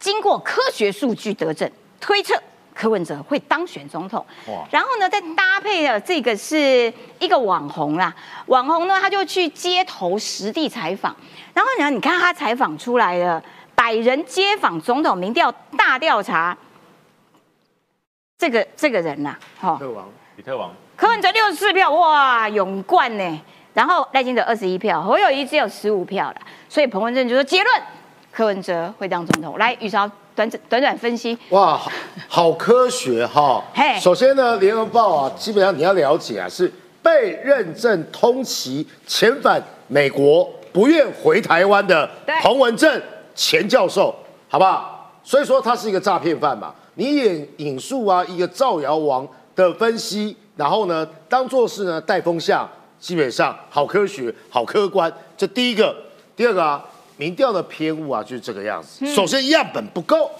[0.00, 2.34] 经过科学数据得证，推测
[2.74, 4.24] 柯文哲会当选总统。
[4.48, 4.66] 哇。
[4.70, 8.12] 然后呢，再搭配的这个是一个网红啦，
[8.46, 11.14] 网红呢他就去街头实地采访，
[11.54, 13.40] 然后呢，你看他采访出来的
[13.74, 16.56] 百人街访总统民调大调查，
[18.38, 20.72] 这个这个人呐、哈、特王比特王。
[20.96, 23.40] 柯文哲六十四票，哇，勇冠呢。
[23.72, 26.36] 然后赖清德二十一票，侯友谊只有十五票了，
[26.68, 27.82] 所以彭文正就说结论，
[28.32, 29.58] 柯文哲会当总统。
[29.58, 31.90] 来，宇韶短短短分析，哇，好
[32.28, 33.98] 好科学哈嘿！
[34.00, 42.08] 首先呢，《联合报》啊，基本上你要了解啊，是被认证通缉遣返美国，不愿回台湾的
[42.40, 43.02] 彭文正
[43.34, 44.14] 前教授，
[44.48, 45.12] 好不好？
[45.22, 46.74] 所以说他是一个诈骗犯嘛。
[46.94, 55.12] 你引引述啊一个造谣王的分析，然后呢当做是呢带风向，基本上好科学、好客观。
[55.36, 55.94] 这第一个，
[56.36, 56.84] 第二个啊，
[57.20, 59.04] 民调的偏误啊就是这个样子。
[59.14, 60.30] 首先样本不够，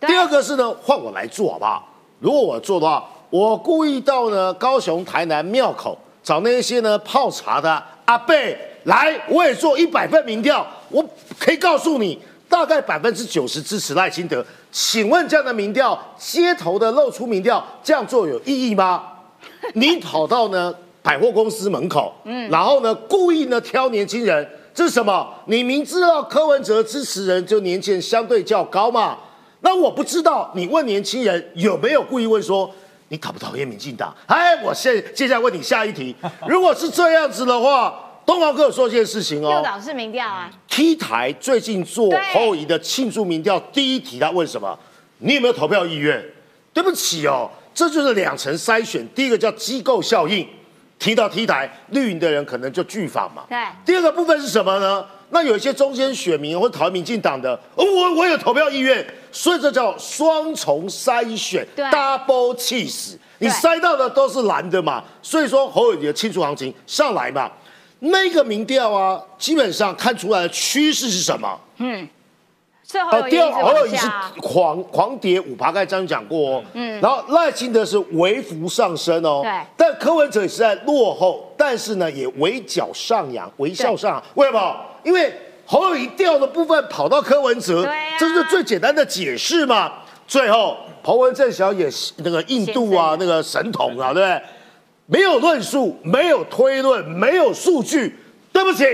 [0.00, 1.88] 第二个是呢换我来做好不好？
[2.18, 11.04] 如果我做的话，我故意到呢高雄、台南、庙口找那些呢泡茶的阿贝来，我也做一百份民调，我
[11.38, 12.18] 可以告诉你，
[12.48, 14.44] 大概百分之九十支持赖清德。
[14.72, 19.04] 请问这样的民调，街头的露出民调，这样做有意义吗？
[19.74, 25.32] 你跑到呢百货公司门口，嗯，然后呢故意呢挑年轻人，这是什么？
[25.46, 29.16] 你明知道柯文哲支持人就年纪人相对较高嘛？
[29.60, 32.70] 那我不知道，你问年轻人有没有故意问说
[33.08, 34.14] 你讨不讨厌民进党？
[34.26, 36.14] 哎，我现接下来问你下一题，
[36.48, 44.76] 如果是这样子的话，东华哥有说一件事情哦，诱导式民调啊，T 台最近做后移的庆祝民调，第一题他问什么？
[45.18, 46.22] 你有没有投票意愿？
[46.72, 49.06] 对不起哦，这就是两层筛选。
[49.14, 50.46] 第一个叫机构效应，
[51.04, 53.42] 提到 T 台绿营的人可能就拒访嘛。
[53.46, 55.04] 对第二个部分是什么呢？
[55.28, 63.18] 那有一些中间选民或讨厌民进党的，哦我我有投票意愿，所以这叫双重筛选，double 气死。
[63.40, 67.52] 你对筛到的都是蓝的嘛，所以说侯友谊的清除行情上来嘛。
[67.98, 71.60] 那个民调啊，基本上看出来的趋势是什么？
[72.86, 74.06] 是侯友谊第二侯友谊是
[74.40, 76.64] 狂狂跌五趴，刚才张讲过哦。
[76.74, 79.40] 嗯，然后赖清德是微幅上升哦。
[79.42, 84.22] 对但柯文哲也是在落后，但是呢也微角上扬，微笑上扬。
[84.34, 84.76] 为什么？
[85.02, 85.32] 因为
[85.64, 89.90] 侯友谊掉的部分跑到柯文哲，这是最简单的解释嘛。
[90.26, 94.42] 最后彭文正小也是那个印度啊那个神童啊，对不对？
[95.06, 98.18] 没有论述，没有推论，没有数据。
[98.52, 98.84] 对不起，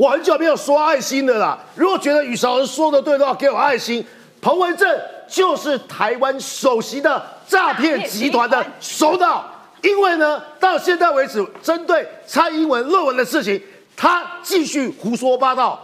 [0.00, 1.58] 我很久没有刷爱心的啦。
[1.74, 4.02] 如果觉得宇韶老师说的对的话，给我爱心。
[4.40, 9.44] 彭文正就是台湾首席的诈骗集团的首脑，
[9.82, 13.62] 因为呢，到现在为止，针对蔡英文论文的事情，
[13.94, 15.78] 他继续胡说八道。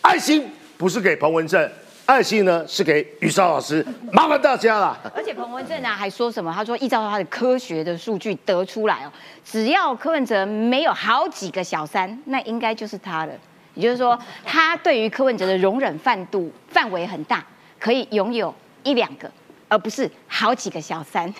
[0.00, 1.70] 爱心不是给彭文正，
[2.06, 4.96] 爱心呢是给宇韶老师，麻烦大家啦。
[5.14, 6.50] 而且彭文正啊还说什么？
[6.56, 9.12] 他说依照他的科学的数据得出来哦，
[9.44, 13.32] 只要柯文哲没有好几个小三，那应该就是他了。
[13.78, 17.44] 也就是说，他对于柯文哲的容忍范度范围很大，
[17.78, 19.30] 可以拥有一两个，
[19.68, 21.32] 而不是好几个小三。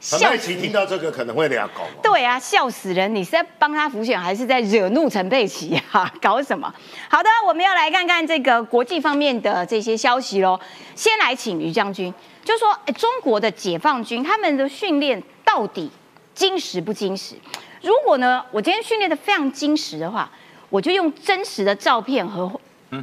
[0.00, 1.84] 陈佩琪听到这个可能会俩狗。
[2.02, 3.14] 对啊，笑死人！
[3.14, 6.12] 你是在帮他浮选，还是在惹怒陈佩琪啊？
[6.20, 6.74] 搞什么？
[7.08, 10.58] 好的，我们要来看看这个国际方面的这些消息喽。
[10.96, 12.12] 先来请于将军，
[12.44, 15.88] 就说哎，中国的解放军他们的训练到底
[16.34, 17.36] 精实不精实？
[17.80, 20.28] 如果呢，我今天训练的非常精实的话，
[20.70, 22.50] 我就用真实的照片和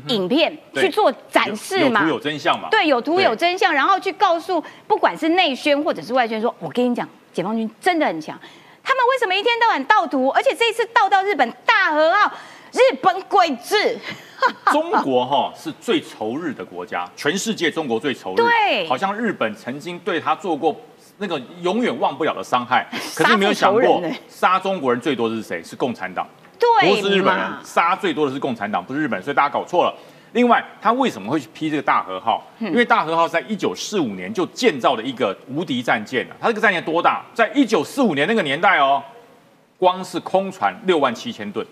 [0.08, 2.02] 影片去做展示嘛。
[2.02, 2.68] 有图有真相嘛？
[2.70, 8.40] 对，有图有真相，然后去告诉不管是内宣或者是外宣说，我跟你讲，解放军真的很强。
[8.84, 10.30] 他们为什么一天到晚盗图？
[10.30, 12.32] 而且这一次盗到日本大和号，
[12.72, 13.98] 日本鬼子。
[14.72, 18.36] 中国哈是最仇日的国家，全世界中国最仇日。
[18.36, 20.76] 对好像日本曾经对他做过
[21.18, 25.64] 那个永远忘不了的伤害，可杀是没有想过杀中国人最多的是谁？
[25.64, 26.28] 是共产党。
[26.60, 29.94] 对不是日本人嘛，杀最多的是共产党，不是日本，所以大家搞错了。
[30.34, 32.46] 另外，他为什么会去批这个大和号？
[32.60, 36.36] 因为大和号在一九四五年就建造了一个无敌战舰了。
[36.42, 37.24] 它这个战舰多大？
[37.34, 39.02] 在一九四五年那个年代哦，
[39.78, 41.66] 光是空船六万七千吨，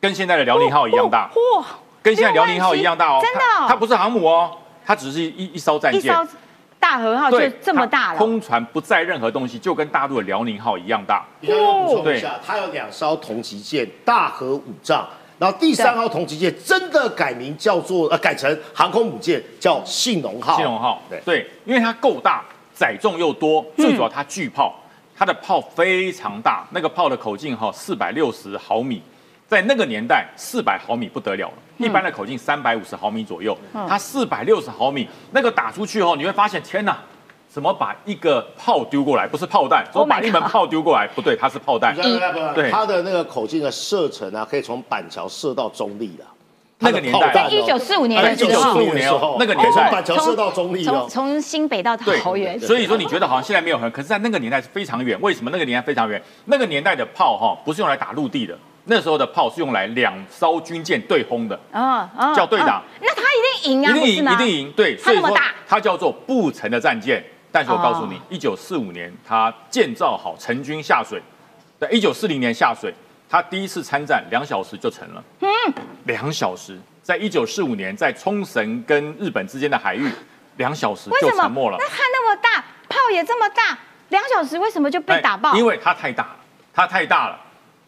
[0.00, 1.30] 跟现在的辽宁号一样大。
[1.56, 1.64] 哇，
[2.02, 3.20] 跟现在辽宁号一样大哦。
[3.22, 6.14] 真的它不是航母哦，它只是一一艘战舰。
[6.84, 8.18] 大和号就，这么大了。
[8.18, 11.24] 空船不载任何东西，就跟大陆的辽宁号一样大。
[11.40, 20.56] 比较要补充一对下，它有两艘同级舰大和五丈，然后第三号同级舰真的改名叫做呃改成航空母舰，叫信浓号。
[20.56, 22.44] 信浓号，对对，因为它够大，
[22.74, 24.78] 载重又多，最主要它巨炮，
[25.16, 29.00] 它的炮非常大，那个炮的口径哈四百六十毫米，
[29.48, 36.98] 在那个年代四百毫米不得了了，一般的口径三百五十毫米左右，嗯它四百六十毫米，那个打出去后，你会发现天哪！
[37.46, 39.28] 怎么把一个炮丢过来？
[39.28, 41.06] 不是炮弹，怎么 Oh 把一门炮丢过来？
[41.06, 46.24] 不对，它是炮弹对它的那个口径的射程啊，可以从板桥射到中立的。
[46.80, 51.06] 那个年代在一九四五年的时候一九四五年哦，那个年代从板桥射到中立从哦。
[51.08, 55.16] 从新北到桃园，所以说你觉得好像现在没有很，可是在那个年代是非常远。
[55.20, 56.20] 为什么那个年代非常远？
[56.46, 64.72] 那个年代的炮哈不是用来打陆地的，那时候的炮是用来两艘军舰对轰的，哦哦叫对打哦那他一定赢啊，一定赢，一定赢。
[64.72, 67.24] 对，所以说它那么大它叫做不成的战舰。
[67.50, 71.22] 但是我告诉你哦，一九四五年他建造好成军下水，
[71.78, 72.92] 在一九四零年下水，
[73.30, 75.22] 他第一次参战两小时就成了。
[75.38, 75.48] 嗯，
[76.04, 80.10] 两小时，在一九四五年在冲绳跟日本之间的海域，
[80.58, 81.86] 两小时就沉没了那。
[81.88, 85.52] 它那么大，炮也这么大，两小时为什么就被打爆？
[85.52, 86.36] 哎因为它太大了，
[86.74, 87.40] 它太大了。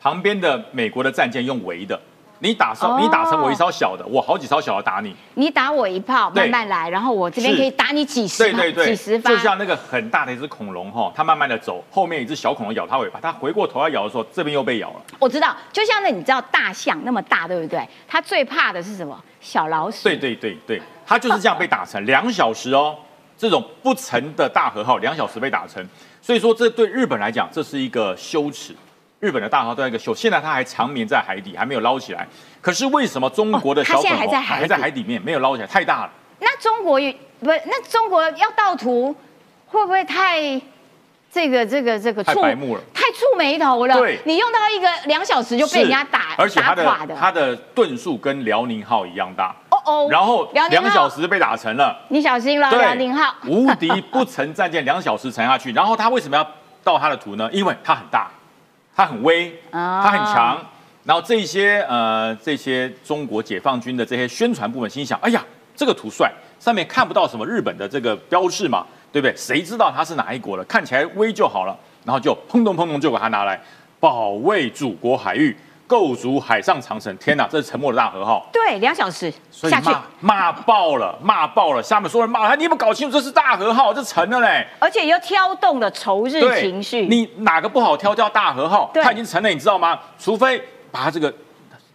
[0.07, 2.01] 旁边的美国的战舰用围的，
[2.38, 5.12] 你打艘、哦你打成我一烧小的，我好几艘小的打你。
[5.35, 9.37] 你打我一炮，慢慢来，然后我这边可以打你几十发，对对对，几十发就。
[9.38, 15.03] 像那个很大的一只恐龙哈，它慢慢的走，后面一只小恐龙咬它尾巴，它回过头要咬的时候，这边又被咬了。
[15.19, 17.85] 我知道，就像那你知道大象那么大，对不对？
[18.07, 19.21] 它最怕的是什么？
[19.40, 20.05] 小老鼠。
[20.05, 22.95] 对对对对，它就是这样被打成两小时哦，
[23.37, 25.85] 这种不成的大和号两小时被打成，
[26.23, 28.73] 所以说这对日本来讲这是一个羞耻。
[29.20, 32.26] 日本的大和号都在一个秀，现在它还长眠在海底，还没有捞起来。
[32.61, 35.66] 可是为什么中国的小恐龙还在海底还在海底面没有捞起来？
[35.66, 36.11] 太大了。
[36.38, 39.14] 那中国也不，那中国要盗图
[39.68, 40.61] 会不会太
[41.33, 43.94] 这个这个这个太触白目了太触眉头了？
[43.94, 46.85] 对你用到一个两小时就被人家打而且它的。
[46.85, 51.98] 的它的吨数跟辽宁号一样大，哦哦，然后辽宁号两小时被打沉了。
[52.09, 53.35] 你小心了，对辽宁号。
[53.46, 56.46] 无敌不成战舰两小时沉下去，然后他为什么要
[56.85, 57.48] 盗他的图呢？
[57.50, 58.31] 因为它很大，
[58.96, 60.59] 它很威，啊它很强。
[61.04, 65.44] 然后这些呃这些中国解放军的这些宣传部门心想，哎呀，
[65.76, 69.37] 这个图帅，上面看不到什么日本的这个标志嘛，对不对？
[69.37, 70.64] 谁知道它是哪一国的？
[70.64, 73.61] 看起来威就好了，然后就砰咚砰咚就把它拿来
[74.00, 75.56] 保卫祖国海域，
[75.87, 77.16] 构筑海上长城。
[77.18, 78.46] 天哪，这是沉没的大和号。
[78.53, 84.66] 对，两小时所以下去，骂骂爆了，骂爆了， 下面所有人骂他，你有没有搞清楚这是大和号，这沉了嘞？
[84.79, 87.07] 而且又挑动了仇日情绪。
[87.07, 88.90] 你哪个不好挑叫大和号？
[88.92, 89.99] 对它已经沉了，你知道吗？
[90.18, 91.33] 除非把它这个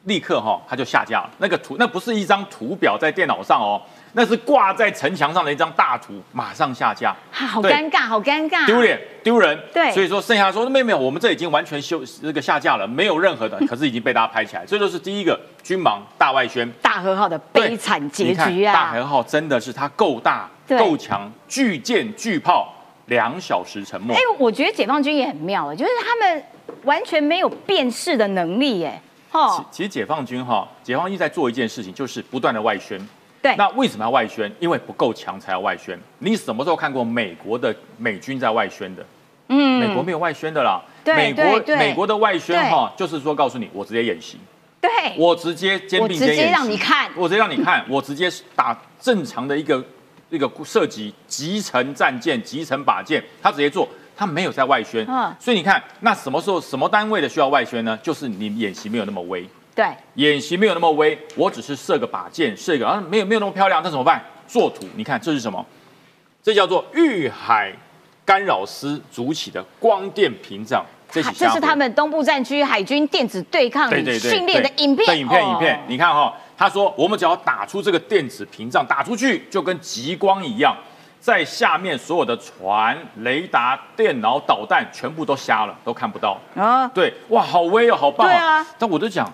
[0.06, 1.30] 立刻哈，它就下架了。
[1.38, 3.82] 那个图那不是一张图表在电脑上哦，
[4.13, 7.15] 那是挂在城墙上的一张大图，马上下架。
[7.32, 18.74] 啊好对尴尬，好尴尬，丢脸丢人，对所以说剩下说没有没有，我们这已经完全修这个下架了，没有任何的， 可是已经被大家拍起来，这就是第一个军盲大外宣，大和号的悲惨结局啊！
[18.74, 22.74] 大和号真的是它够大、对够强，巨舰巨炮，
[23.08, 26.43] 两小时沉没哎。，我觉得解放军也很妙啊，就是他们
[26.84, 33.00] 完全没有辨识的能力，耶，其哦，其实解放军哈，解放军在做一件事情，就是不断的外宣。
[33.41, 34.51] 对那为什么要外宣？
[34.60, 35.99] 因为不够强才要外宣。
[36.19, 39.06] 你什么时候看过美国的美军在外宣的？
[39.47, 40.82] 嗯美国没有外宣的啦。
[41.04, 44.38] 对美国对对美国的外宣哈，就是说告诉你，我直接演习，
[44.80, 49.84] 对，我直接肩并肩我直接演习让你看我直接让你看，我直接打正常的一个
[50.30, 55.04] 一个射击集成战舰、集成靶舰，他直接做，他没有在外宣。
[55.10, 57.97] 嗯所以你看，那什么时候什么单位的需要外宣呢？
[58.04, 59.49] 就是你演习没有那么威。
[59.73, 64.23] 对，演习没有那么威，我只是射个靶箭，射一个啊，没有没有那么漂亮，那怎么办？
[64.47, 65.65] 做图，你看这是什么？
[66.43, 67.71] 这叫做遇海
[68.25, 70.86] 干扰丝组起的光电屏障。
[71.13, 80.74] 这是他们东部战区海军电子对抗训练的影片，的影片哦影片，你看哈、他说我们只要打出这个电子屏障，打出去就跟极光一样，
[81.19, 86.39] 在下面所有的船、雷达、电脑、导弹全部都瞎了，都看不到。
[86.55, 88.65] 啊，对，哇，好威哦，好棒、对啊。
[88.80, 89.30] 但我就讲，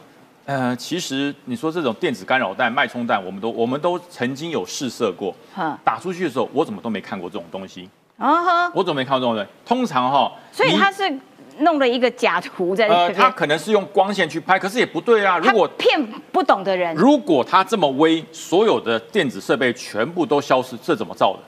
[0.47, 5.35] 呃，其实你说这种电子干扰弹、脉冲弹，我们都我们都曾经有试射过。
[5.53, 9.49] 哼，打出去的时候，我怎么都没看过这种东西，啊哈，我怎么没看过这种东西？
[9.65, 11.03] 通常哈、所以你它是
[11.59, 13.19] 弄了一个假图在那呃，边。
[13.19, 15.37] 他可能是用光线去拍，可是也不对啊。
[15.37, 21.39] 如果骗不懂的人，如果他这么微，所有的电子设备全部都消失，这怎么造的？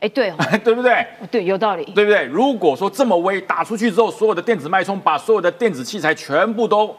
[0.00, 1.06] 哎，对哦， 对不对？
[1.30, 1.84] 对，有道理。
[1.94, 2.24] 对不对？
[2.26, 6.94] 如果说这么微打出去之后，所有的电子脉冲把所有的电子器材全部都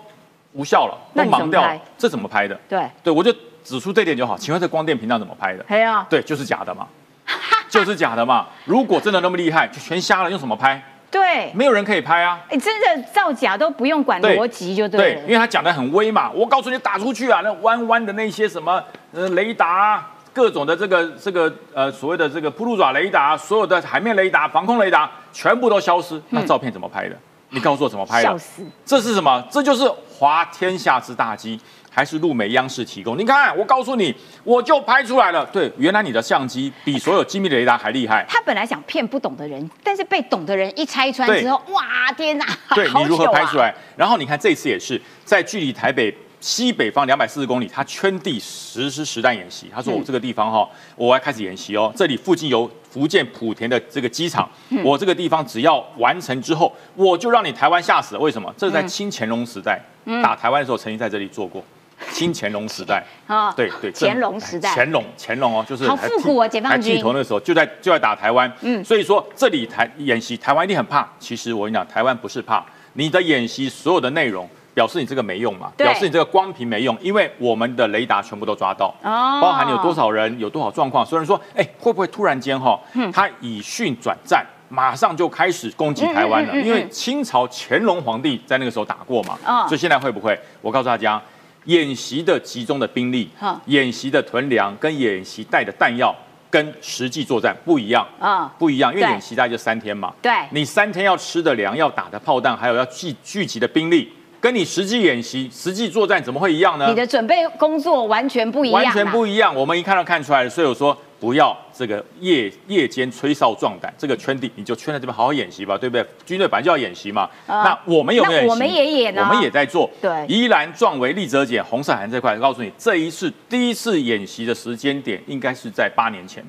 [0.54, 1.64] 无效了，都那盲掉
[1.98, 2.60] 这怎么拍的？
[2.68, 3.32] 对，对，我就
[3.64, 4.38] 指出这点就好。
[4.38, 5.66] 请问这光电频道怎么拍的？
[5.68, 6.88] 哎呀，对，就是假的嘛，
[7.70, 8.48] 就是假的嘛。
[8.66, 10.82] 如果真的那么厉害，就全瞎了，用什么拍？
[11.10, 12.40] 对，没有人可以拍啊。
[12.50, 15.30] 哎，真的造假都不用管对逻辑就对，了因。
[15.30, 16.30] 为他讲的很微嘛。
[16.32, 18.84] 我告诉你，打出去啊，那弯弯的那些什么
[19.14, 26.22] 呃雷达啊、各种的这个这个呃所谓的这个铺路爪雷达，所有的海面雷达、防空雷达全部都消失。
[26.30, 27.16] 那照片怎么拍的？
[27.50, 28.24] 你告诉我怎么拍的？
[28.24, 28.62] 笑死！
[28.86, 29.44] 这是什么？
[29.50, 33.18] 这就是滑天下之大稽，还是路美央视提供？
[33.18, 35.46] 你看，我告诉你，我就拍出来了。
[35.46, 38.26] 对，原来你的相机比所有精密的雷达还厉害。
[38.28, 42.46] 他本来想骗不懂的人，但是被懂的人一拆穿之后，哇，天哪！
[42.76, 43.74] 对好你如何拍出来？
[43.96, 49.68] 然后你看这次也是在距离台北西北方两百四十公里，他圈地实施实弹演习。
[49.74, 58.16] 他说嗯我这个地方哈、我要开始演习哦，这里附近有福建莆田的这个机场，嗯我这个地方只要完成之后，我就让你台湾吓死。
[58.18, 58.54] 为什么？
[58.58, 61.64] 这是在嗯清乾隆时代、嗯打台湾的时候，曾经在这里做过。
[62.14, 71.10] 清乾隆时代，啊对对，乾隆时代乾隆乾隆哦，就是好复古哦解放还军剃头那时候就在就在打台湾，嗯所以说这里台演习，台湾一定很怕。
[71.20, 72.64] 其实我跟你讲，台湾不是怕，
[72.94, 74.48] 你的演习所有的内容
[74.78, 81.04] 表示你这个没用嘛，表示你这个光屏没用，因为我们的雷达全部都抓到，哦包含你有多少人，有多少状况。
[81.04, 84.46] 所以人说，哎，会不会突然间哈，嗯他以讯转战？
[84.70, 90.40] 马上就开始攻击台湾了，因为清朝乾隆皇帝在那个时候打过嘛，哦所以现在会不会？
[90.62, 91.20] 我告诉大家，
[91.64, 96.14] 演习的集中的兵力好、演习的屯粮跟演习带的弹药
[96.52, 100.14] 跟实际作战不一样，啊，不一样，因为演习大概就三天嘛。
[100.22, 106.88] 对你三天要吃的粮、要打的炮弹，还有要聚聚集的兵力，跟你实际演习、实际作战怎么会一样呢？
[106.88, 109.54] 你的准备工作完全不一样，完全不一样。
[109.54, 116.06] 我们一看到看出来了，所以我说不要这个夜夜间吹哨壮胆，这个圈地你就圈在这边好好演习吧，对不对？
[116.26, 117.24] 军队本来就要演习嘛。
[117.48, 118.50] 啊那我们有没有演习？
[118.50, 119.90] 我们也演呢我们也在做。
[120.02, 126.44] 对宜兰壮围立泽检、红色海岸这块，告诉你，这一次第一次演习的时间点应该是在八年前。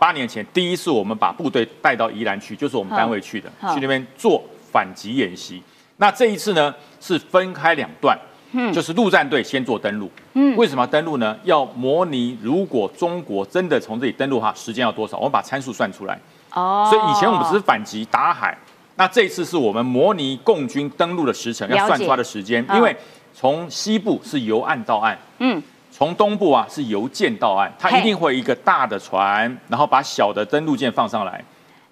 [0.00, 4.42] 八年前，第一次我们把部队带到宜兰去，就是我们单位去的，去那边做
[4.72, 5.62] 反击演习。
[6.00, 8.18] 那这一次呢，是分开两段，
[8.52, 10.10] 嗯就是陆战队先做登陆。
[10.32, 11.36] 嗯为什么要登陆呢？
[11.44, 15.18] 要模拟如果中国真的从这里登陆哈，时间要多少？
[15.18, 16.18] 我们把参数算出来。
[16.54, 18.56] 哦，所以以前我们只是反击打海，
[18.96, 22.96] 那这一次是我们模拟共军登陆的时程，要算出来的时间，嗯因为
[23.34, 25.16] 从西部是由岸到岸。
[25.38, 31.44] 嗯，从东部啊是由舰到岸，它一定会有一个大的船，然后把小的登陆舰放上来。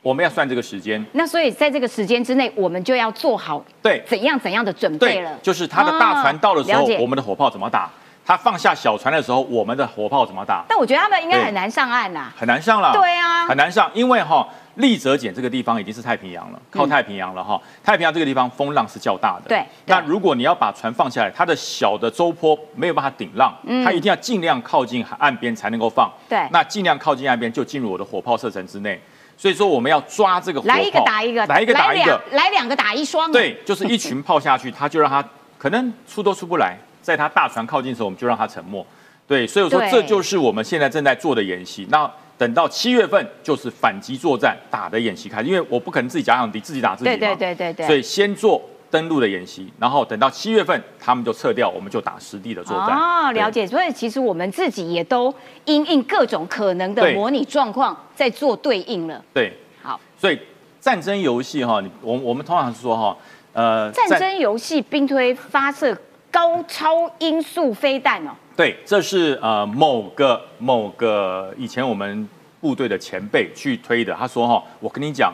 [0.08, 5.38] 我们要算这个时间，那所以在这个时间之内，我们就要做好对怎样怎样的准备对了，。
[5.42, 7.90] 就是他的大船到的时候哦，我们的火炮怎么打？
[8.24, 10.64] 他放下小船的时候，我们的火炮怎么打？
[10.66, 12.32] 但我觉得他们应该很难上岸啦。
[12.34, 12.92] 很难上了。
[12.94, 14.46] 对啊很难上，因为哈
[14.76, 17.60] 利泽简这个地方已经是太平洋了，靠太平洋了哈。
[17.84, 19.48] 太平洋这个地方风浪是较大的。
[19.48, 26.10] 对那如果你要把船放下来，它的小的舟坡没有办法顶浪，嗯它一定要尽量靠近海岸边才能够放。
[26.28, 28.98] 对那尽量靠近岸边就进入我的火炮射程之内。
[29.38, 33.30] 所以说我们要抓这个来一个打一个，来一个打一个两，来两个打一双。
[33.30, 35.24] 对，就是一群炮下去，他就让他
[35.56, 38.84] 可能出都出不来，在他大船靠近的时候，我们就让他沉没。
[39.28, 41.86] 对，所以我说这就是我们现在正在做的演习。
[41.88, 47.16] 那等到七月份就是反击作战打的演习开始，因为我不可能自己假想敌，自己打自己嘛。
[47.16, 47.86] 对对对对对。
[47.86, 48.60] 所以先做
[48.90, 52.96] 登陆的演习，然后等到七月份他们就撤掉，我们就打实地的作战。
[52.96, 53.66] 哦，对了解。
[53.66, 55.32] 所以其实我们自己也都
[55.64, 59.22] 因应各种可能的模拟状况，在做对应了。
[59.34, 60.38] 对，好，所以
[60.80, 63.16] 战争游戏哈，你我我们通常是说哈，
[63.52, 65.96] 呃，战争游戏兵推发射
[66.30, 68.30] 高超音速飞弹哦。
[68.56, 72.28] 对，这是呃某个某个以前我们
[72.60, 74.14] 部队的前辈去推的。
[74.14, 75.32] 他说哈，我跟你讲，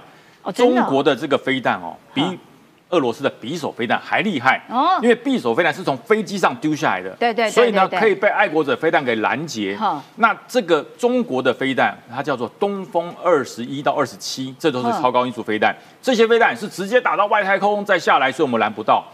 [0.55, 2.23] 中国的这个飞弹哦，比
[2.95, 4.63] 俄罗斯的匕首飞弹还厉害。
[4.71, 9.77] 哦因为匕首飞弹是从飞机上丢下来的，对对对所以呢可以被爱国者飞弹给拦截。
[10.17, 15.77] 那这个中国的飞弹，它叫做东风二十一到二十七，这都是嗯超高音速飞弹。
[16.01, 19.05] 这些飞弹是直接打到外太空再下来，所以我们拦不到。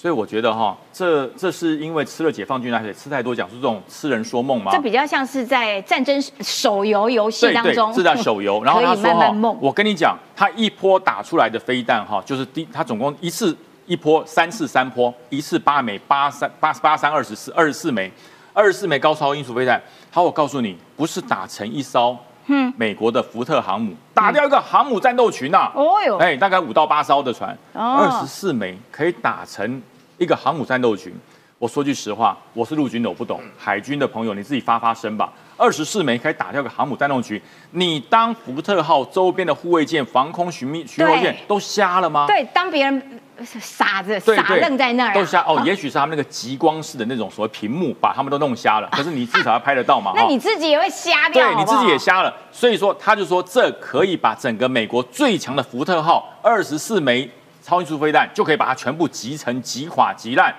[0.00, 4.70] 所以我觉得哈，这这是因为吃了解放军奶水吃太多，讲出这种痴人说梦吗？
[4.70, 8.62] 这比较像是在战争手游游戏当中，，是在手游。
[8.62, 13.52] 然后他说哈慢慢梦，我跟你讲，他一波打出来的飞弹哈，就是第他总共一次
[13.86, 18.08] 一波三次三波，一次八枚八三八八三二十四二十四枚，
[18.52, 19.82] 二十四枚高超音速飞弹。
[20.12, 22.16] 好，我告诉你，不是打成一艘
[22.48, 29.80] 嗯，美国的福特航母打掉一个航母战斗群呐，哦哟，哎，大概五到八艘的船，二十四枚可以打成
[30.16, 31.14] 一个航母战斗群。
[31.58, 33.40] 我说句实话，我是陆军的，我不懂。
[33.58, 35.32] 海军的朋友，你自己发发声吧。
[35.58, 37.38] 二十四枚可以打掉个航母战斗群，
[37.72, 42.26] 你当福特号周边的护卫舰、防空巡觅巡逻舰都瞎了吗？
[42.28, 43.20] 对，当别人
[43.60, 45.60] 傻子傻愣在那儿，都瞎哦。
[45.64, 48.88] 也许是他们那个极光式的那种所谓屏幕，把他们都弄瞎了。
[48.92, 50.12] 可是你至少要拍得到嘛？
[50.16, 52.32] 那你自己也会瞎掉，对，你自己也瞎了。
[52.52, 57.28] 所以说，他就说这可以把整个美国最强的福特号二十四枚
[57.62, 60.54] 超音速飞弹，就可以把它全部击成、击垮、击烂。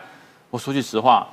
[0.50, 1.28] 我说句实话，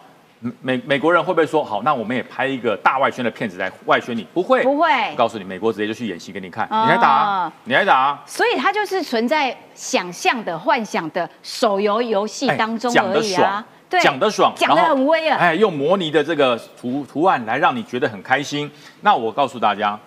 [0.60, 1.82] 美美国人会不会说好？
[1.82, 4.26] 那我们也拍一个大外宣的片子来外宣你？
[4.34, 4.90] 不会，不会。
[5.10, 8.22] 我告诉你，美国直接就去演戏给你看，你来打，你来打。
[8.26, 13.64] 所以它就是存在想象的、幻想的手游游戏当中而已啊。
[13.88, 15.38] 对，讲得爽，讲得很威啊。
[15.38, 18.70] 哎，用模拟的这个图图案来让你觉得很开心。
[19.00, 19.98] 那我告诉大家，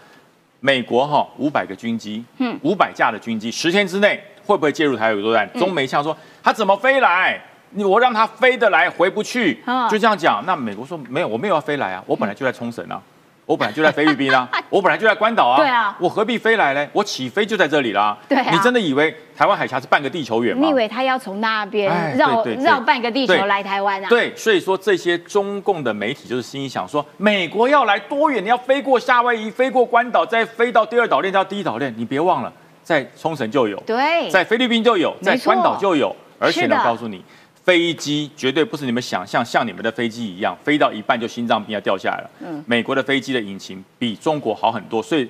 [0.60, 5.50] 美国哈五百个军机，嗯，五百架的军机，十天之内会不会介入台海作战？
[5.54, 7.42] 中美像说他怎么飞来？
[7.72, 10.44] 你我让他飞得来回不去，就这样讲。
[10.46, 13.02] 那美国说没有，我没有要飞来啊，我本来就在冲绳啊，
[13.46, 16.88] 我本来就在菲律宾啊， 我本来就在关岛啊，对啊，我何必飞来呢？
[16.94, 18.18] 我起飞就在这里啦。
[18.28, 20.62] 对，你真的以为台湾海峡是半个地球远吗？
[20.64, 24.08] 你以为他要从那边绕绕半个地球来台湾啊？
[24.10, 28.44] 对，所以说这些中共的媒体就是心里想说，美国要来多远？
[28.44, 32.52] 你要飞过夏威夷，飞过关岛，再飞到第二岛链到第一岛链，你别忘了，
[32.84, 37.24] 在冲绳就有，对，在菲律宾就有，在关岛就有，而且呢，告诉你。
[37.70, 42.30] 飞机绝对不是你们想象像你们的飞机一样，飞到一半就心脏病要掉下来了。
[42.40, 45.30] 嗯，美国的飞机的引擎比中国好很多，所以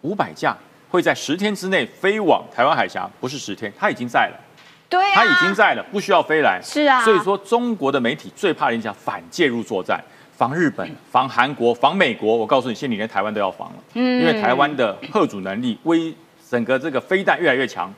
[0.00, 0.56] 五百架
[0.88, 4.36] 会在十天之内飞往台湾海峡，不是十天，它已经在了。
[4.88, 6.60] 对，它已经在了，不需要飞来。
[6.60, 10.02] 是啊，所以说中国的媒体最怕人家反介入作战，
[10.36, 12.36] 防日本、防韩国、防美国。
[12.36, 16.12] 我告诉你，现在连台湾都要防了，嗯，因为台湾的核主能力、威
[16.50, 17.94] 整个这个飞弹越来越强。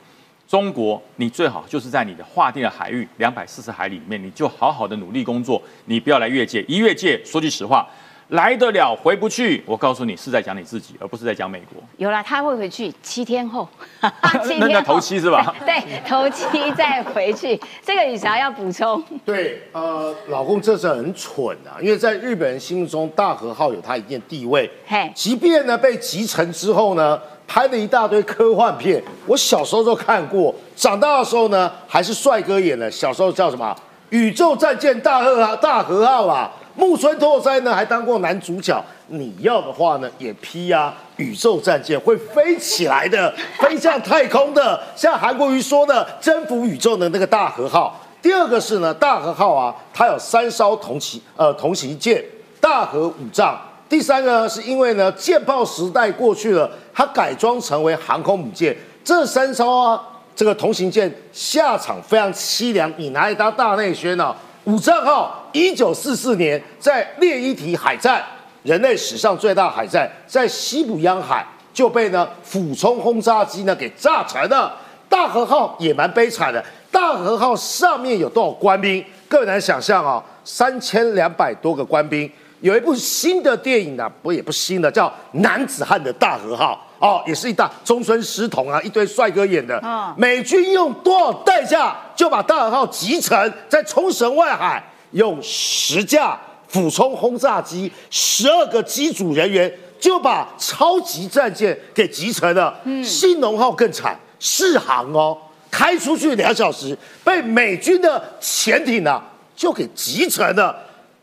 [0.49, 6.65] 中国，你最好就是在你的划定的海域两百四十海里面，你就好好的努力工作，你不要来越界。
[6.67, 7.87] 一越界，说句实话，
[8.29, 9.63] 来得了回不去。
[9.65, 11.81] 我告诉你，是在讲你自己，而不是在讲美国。
[11.97, 13.67] 有了，他会回去七天后，
[14.01, 15.53] 那那头七是吧？
[15.65, 17.59] 对，头七再回去。
[17.83, 19.03] 这个有啥要补充？
[19.25, 24.69] 对，呃，老公这是很蠢啊，因为在日本人心目中，大和号有它一定地位。
[24.85, 27.19] 嘿，即便呢被集成之后呢。
[27.51, 32.91] 拍了一大堆科幻片，我小时候都看过，长大的时候呢还是帅哥演的。
[32.91, 33.75] 小时候叫什么
[34.09, 38.81] 《宇宙战舰大和大和号》啦，木村拓哉呢还当过男主角。
[39.07, 47.99] 你要的话呢也批啊，宇宙战舰会飞起来的，飞向太空的，像韩国瑜说的征服宇宙的那个大和号。
[48.21, 52.23] 第二个是呢，大和号啊，它有三艘同旗呃同旗舰，
[52.61, 53.59] 大和五丈。
[53.89, 58.73] 第三个呢，是因为呢，舰炮时代过去了，它改装成为航空母舰。
[59.03, 60.01] 这三艘啊，
[60.33, 62.89] 这个同型舰下场非常凄凉。
[62.95, 64.33] 你拿来当大内宣呢？
[64.65, 68.23] 五丈号，一九四四年在列伊提海战，
[68.63, 74.75] 人类史上最大海战，在西部央海就被呢俯冲轰炸机呢给炸沉了。
[75.07, 79.03] 大和号也蛮悲惨的，大和号上面有多少官兵？
[79.27, 82.29] 更难想象啊，三千两百多个官兵。
[82.61, 89.81] 有一部新的电影呢，不也不新的，叫《男子汉的大和号》哦，也是一大中村狮童啊，一堆帅哥演的。
[90.17, 102.79] 美军用多少代价就把大和号击沉，在冲绳外海用十架俯冲轰炸机，十二个机组人员就把超级战舰给击沉了。
[102.83, 105.37] 嗯，新农号更惨，试航哦，
[105.71, 109.23] 开出去两小时，被美军的潜艇啊
[109.55, 110.75] 就给击沉了。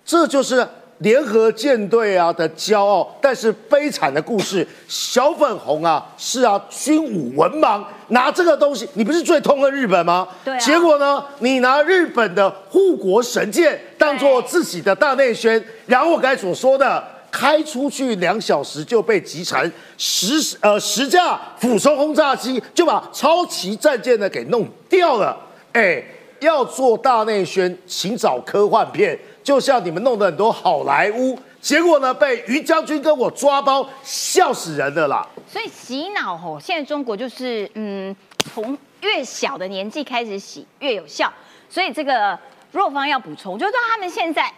[0.05, 0.67] 这就是。
[0.99, 4.67] 联合舰队啊的骄傲，但是悲惨的故事。
[4.89, 10.27] 小粉红啊，是啊，军武文盲，拿这个东西，你不是最痛恨日本吗？
[10.45, 10.59] 对。
[10.59, 25.37] 结果呢，你拿日本的护国神剑当做自己的大内宣，然后我刚才所说的，开出去两小时就被击沉，十呃十架俯冲轰炸机就把超级战舰呢给弄掉了。
[25.73, 26.03] 哎，
[26.41, 29.19] 要做大内宣，请找科幻片。
[29.47, 35.25] 就像你们弄的很多好莱坞，结果呢被于将军跟我抓包，笑死人了啦！
[35.49, 38.15] 所以洗脑吼，现在中国就是嗯，
[38.53, 41.33] 从越小的年纪开始洗越有效。
[41.71, 42.37] 所以这个
[42.73, 44.53] 若方要补充，就是他们现在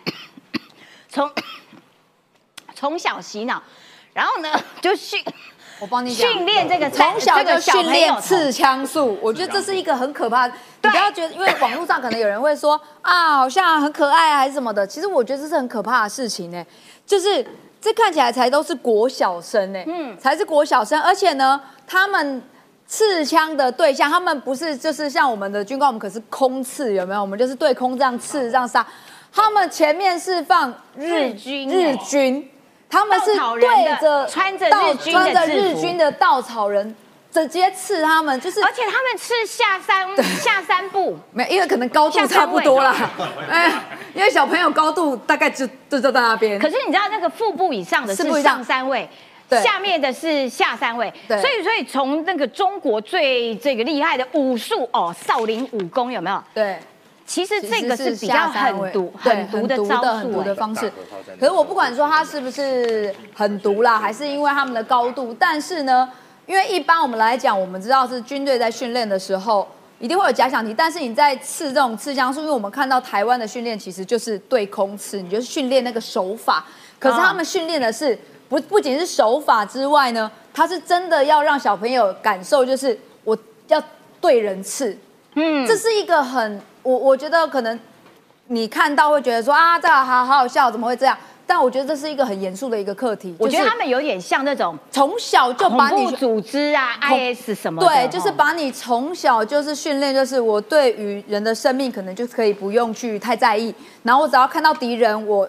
[1.11, 1.31] 从
[2.75, 3.63] 从小洗脑，
[4.15, 4.49] 然后呢
[4.81, 5.23] 就训。
[5.81, 10.47] 我帮你训练这个从小就训练刺枪术，我觉得这是一个很可怕。
[10.47, 10.53] 你
[10.83, 14.87] 不要觉得，因为网络上可能有人会说啊，好像很可爱啊，还是什么的。
[14.87, 16.65] 其实我觉得这是很可怕的事情呢。
[17.07, 17.45] 就是
[17.81, 22.43] 这看起来才都是国小生呢，嗯，才是国小生，而且呢，他们
[22.87, 27.21] 刺枪的对象，他们不是就是像我们的军官，我们可是空刺，有没有？
[27.21, 28.87] 我们就是对空这样刺这样杀，
[29.33, 32.51] 他们前面是放日军日军，
[32.91, 36.95] 他们是对着穿着日军的穿着日军的稻草人，
[37.31, 42.95] 直接刺他们，就是而且他们是下三下三步，没，因为可能高度差不多啦，
[43.51, 43.73] 哎，
[44.15, 46.59] 因为小朋友高度大概就就就在那边。
[46.59, 48.63] 可是你知道那个腹部以上的是上。
[48.65, 49.09] 三位。
[49.63, 51.41] 下面的是下三位，对。
[51.41, 56.45] 所以所以从那个中国最这个厉害的武术哦，少林武功有没有？
[56.53, 56.79] 对，
[57.29, 60.91] 其实这个是比较下三位狠毒、对很毒的招很毒的方式。
[61.39, 66.11] 可是我不管说它是不是很毒啦，还是因为他们的高度，但是呢，
[66.47, 69.69] 因为一般我们来讲，我们知道是军队在训练的时候。
[70.01, 76.65] 一定会有假想敌，但是你在刺这种刺枪术，因为我们看到台湾的训练其实就是对空刺，你就是训练那个手法。
[77.01, 78.17] 可是他们训练的是
[78.49, 83.83] 不不仅是手法之外呢，他是真的要让小朋友感受，就是我要
[84.21, 84.97] 对人刺，
[85.35, 87.79] 嗯，这是一个很我我觉得可能
[88.47, 91.15] 你看到会觉得说啊，这好好好笑，怎么会这样？
[91.47, 93.37] 但我觉得这是一个很严肃的一个课题。
[93.39, 105.47] 我觉得他们有点像那种从小就把你组织啊、IS 什么的，对，就是哦把你从小就是训练，就是我对于人的生命可能就可以不用去太在意，然后我只要看到敌人，我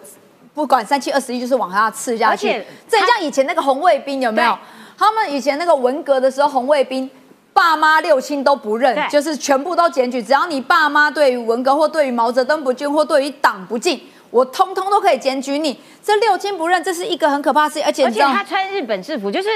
[0.52, 2.50] 不管三七二十一，就是往他刺下去。
[2.50, 4.58] 而且这像以前那个红卫兵有没有？
[4.98, 7.10] 他们以前那个文革的时候，红卫兵。
[7.52, 10.22] 爸妈六亲都不认，就是全部都检举。
[10.22, 15.78] 只要你爸妈对于文革或对于毛泽东不敬或对于党不敬，我通通都可以检举你。
[16.02, 19.48] 这六亲不认，这是一个很可怕的事情，而且而且他穿日本制服，就是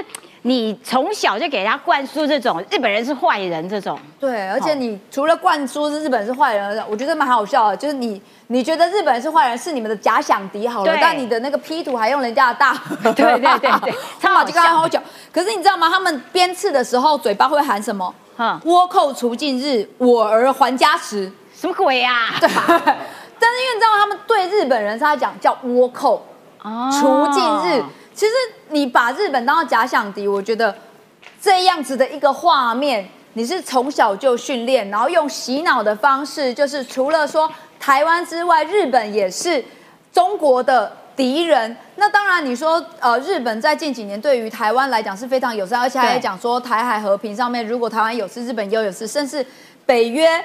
[0.47, 3.99] 你从小就给他灌输这种日本人是坏人这种。
[4.20, 15.01] 对，而且你除了灌输日本是坏人，我觉得蛮好笑的，就是你你觉得日本人是坏人，是你们的假想敌好了，但你的那个 P 图还用人家的大， 对对对对他马就跟他好久。
[15.32, 15.88] 可是你知道吗？
[15.88, 18.14] 他们鞭笞的时候嘴巴会喊什么？
[18.36, 21.32] 嗯倭寇除尽日，我儿还家时。
[21.57, 22.34] 什么鬼啊？
[22.38, 26.22] 对， 但是因为你知道他们对日本人他讲叫倭寇，
[26.62, 27.82] 哦除尽日。
[28.12, 28.32] 其实
[28.74, 30.74] 你把日本当做假想敌，我觉得
[31.40, 37.48] 这样子的一个画面，你是从小就训练，然后用洗脑的方式，就是除了说
[37.78, 39.64] 台湾之外，日本也是
[40.12, 41.76] 中国的敌人。
[41.94, 49.46] 那当然，你说呃，日本在近几年对于台湾来讲是非常友善，而且还讲说台海和平上面，如果台湾有事，日本也有事，甚至
[49.86, 50.44] 北约。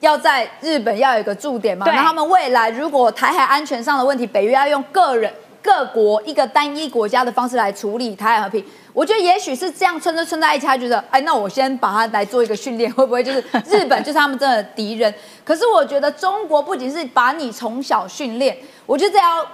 [0.00, 1.84] 要在日本要有一个驻点嘛？
[1.84, 5.32] 那他们未来如果台海安全上的问题，北约要用个人
[5.62, 8.64] 各国一个单一国家的方式来处理台海和平。
[8.92, 15.12] 我觉得也许是这样村村村在一起，他觉得，哎，那我先把它来做一个训练，会不会就是日本就是他们真的敌人？
[15.44, 18.56] 可是我觉得中国不仅是把你从小训练，
[18.86, 19.46] 我觉得这要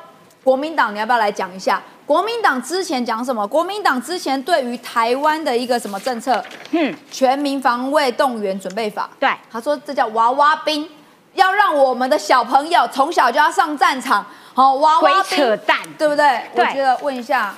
[0.42, 1.82] 国民党你要不要来讲一下？
[2.06, 3.46] 国民党之前讲什么？
[3.46, 6.42] 国民党之前对于台湾的一个什么政策？
[6.70, 9.08] 嗯，全民防卫动员准备法。
[9.18, 10.86] 对，他说这叫娃娃兵，
[11.34, 14.24] 要让我们的小朋友从小就要上战场。
[14.54, 16.42] 好、娃娃兵，鬼扯淡对不对？
[16.54, 17.54] 对我觉得问一下，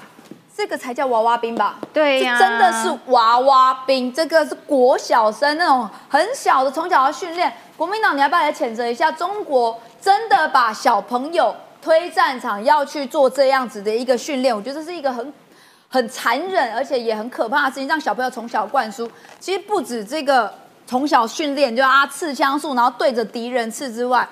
[0.57, 1.77] 这个才叫娃娃兵吧？
[1.93, 7.53] 对呀这真的是娃娃兵，这个是国小生那种很小的，从小要训练。
[7.77, 9.13] 国民党，你要不要来谴责一下？
[9.13, 15.31] 中国真的把小朋友推战场，要去做这样子的一个训练，我觉得这是一个很
[15.91, 19.07] 很残忍，而且也很可怕的事情，让小朋友从小灌输。
[19.39, 20.51] 其实不止这个
[20.87, 24.27] 从小训练，就啊刺枪术，然后对着敌人刺之外，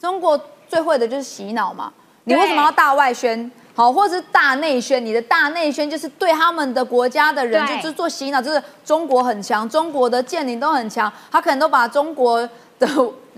[0.00, 1.92] 中国最会的就是洗脑嘛。
[2.24, 3.50] 你为什么要大外宣？
[3.74, 5.04] 好，或者是大内宣？
[5.04, 12.40] 你的大内宣就是对他们的国家的人，对就是做洗脑，就是中国很强，中国的剑灵都很强，他可能都把中国
[12.78, 12.88] 的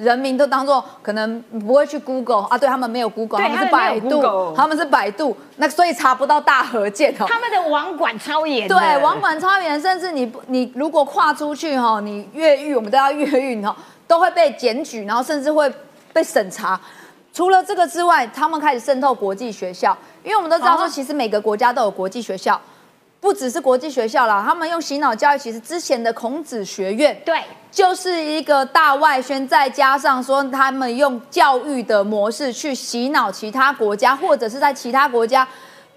[0.00, 7.26] 人民都当做可能不会去 Google 啊，对他们没有 Google，他们是百度他们是百度，那所以查不到大河舰哦。
[7.28, 13.76] 他们的网管超严的，对，网管超严，甚至你不你如果跨出去哈，你越狱，我们都要越狱哈，
[14.06, 15.70] 都会被检举，然后甚至会
[16.14, 16.80] 被审查。
[17.32, 22.58] 除了这个之外，他们开始渗透国际学校，因为我们都知道说，哦其实每个国家都有国际学校，
[23.20, 35.46] 不只是国际学校啦，他们用洗脑教育，其实之前的孔子学院对，就是一个大外宣，再加上说他们用教育的模式去洗脑其他国家，或者是在其他国家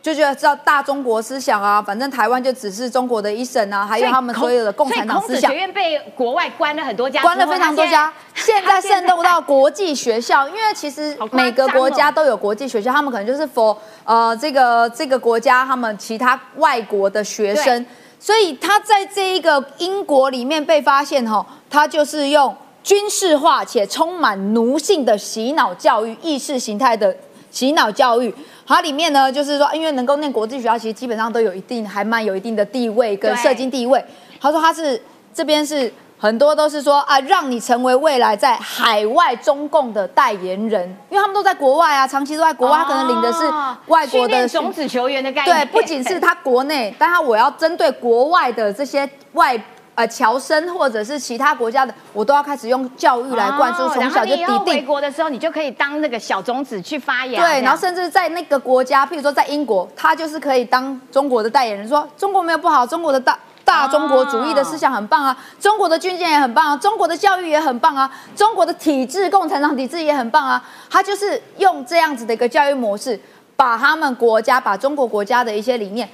[0.04, 5.56] 就觉得知道大中国思想啊，反正台湾就只是中国的一省啊，还有他们所有的共产党思想所以孔子学。
[5.56, 17.86] 院被国外关了很多家，关了非常多家，现在渗透到国际学校， 因为其实每个国家都有国际学校，他们可能就是 for 呃这个这个国家他们其他外国的学生，
[18.20, 27.16] 所以他在这一个英国里面被发现哈，他就是用军事化且充满奴性的洗脑教育、意识形态的
[27.50, 28.36] 洗脑教育。
[28.66, 34.04] 它里面呢就是说，因为能够念国际学校，其实基本上都有一定还蛮有一定的地位跟社经地位。
[34.40, 35.02] 他说他是
[35.34, 43.40] 这边是很多都是说啊，让你成为未来在海外中共的代言人，因为他们都在国外啊，长期都在国外，他可能领的是
[43.88, 49.62] 外国的练种子球员的概念，对，不仅是他国内，但他我要针对国外的这些外
[49.96, 54.82] 呃乔生或者是其他国家的，我都要开始用教育来灌输，哦从小就然后你以后回。
[54.84, 57.42] 国的时候，你就可以当那个小种子去发言。
[57.42, 70.62] 对，然后甚至在那个国家，譬如说在英国，他就是可以当中国的代言人，说中国没有不好，中国的大大中国主义的思想很棒啊，中国的军舰也很棒啊，中国的教育也很棒啊，中国的体制，共产党体制也很棒啊。
[70.90, 73.18] 他就是用这样子的一个教育模式，
[73.56, 76.10] 把他们国家，把中国国家的一些理念。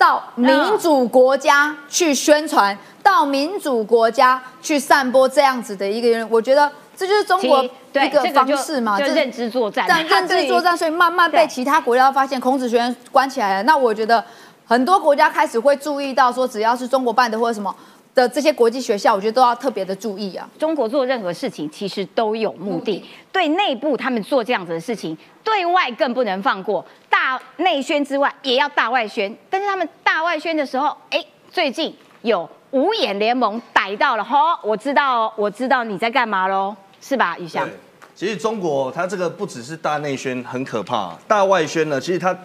[0.00, 13.62] 到民主国家去宣传，到民主国家去散播这样子的一个人，我觉得这就是中国一个方式嘛，这就认知作战但认知作战，所以慢慢被其他国家发现孔子学院关起来了。
[13.64, 14.24] 那我觉得
[14.64, 17.74] 很多国家开始会注意到说，只要是中国办的或者什么
[18.14, 20.48] 的这些国际学校，我觉得都要特别的注意啊。
[20.58, 26.82] 中国做任何事情其实都有目的，对内部他们做这样子的事情，对外更不能放过。
[27.10, 29.36] 大内宣之外，也要大外宣。
[29.50, 37.68] 但是他们大外宣的时候，哎，最近有五眼联盟逮到了，吼，我知道，我知道你在干嘛喽，是吧，雨翔？
[38.14, 42.36] 其实中国它这个不只是大内宣很可怕，大外宣呢，其实它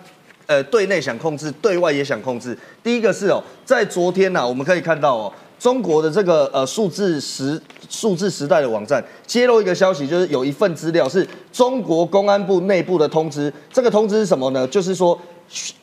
[0.47, 2.57] 呃对内想控制，对外也想控制。
[2.81, 13.51] 第一个是哦，在昨天呢、我们可以看到哦，中国的这个呃数字时数字时代的网站揭露一个消息，就是有一份资料是中国公安部内部的通知。
[13.71, 14.67] 这个通知是什么呢？
[14.67, 15.19] 就是说，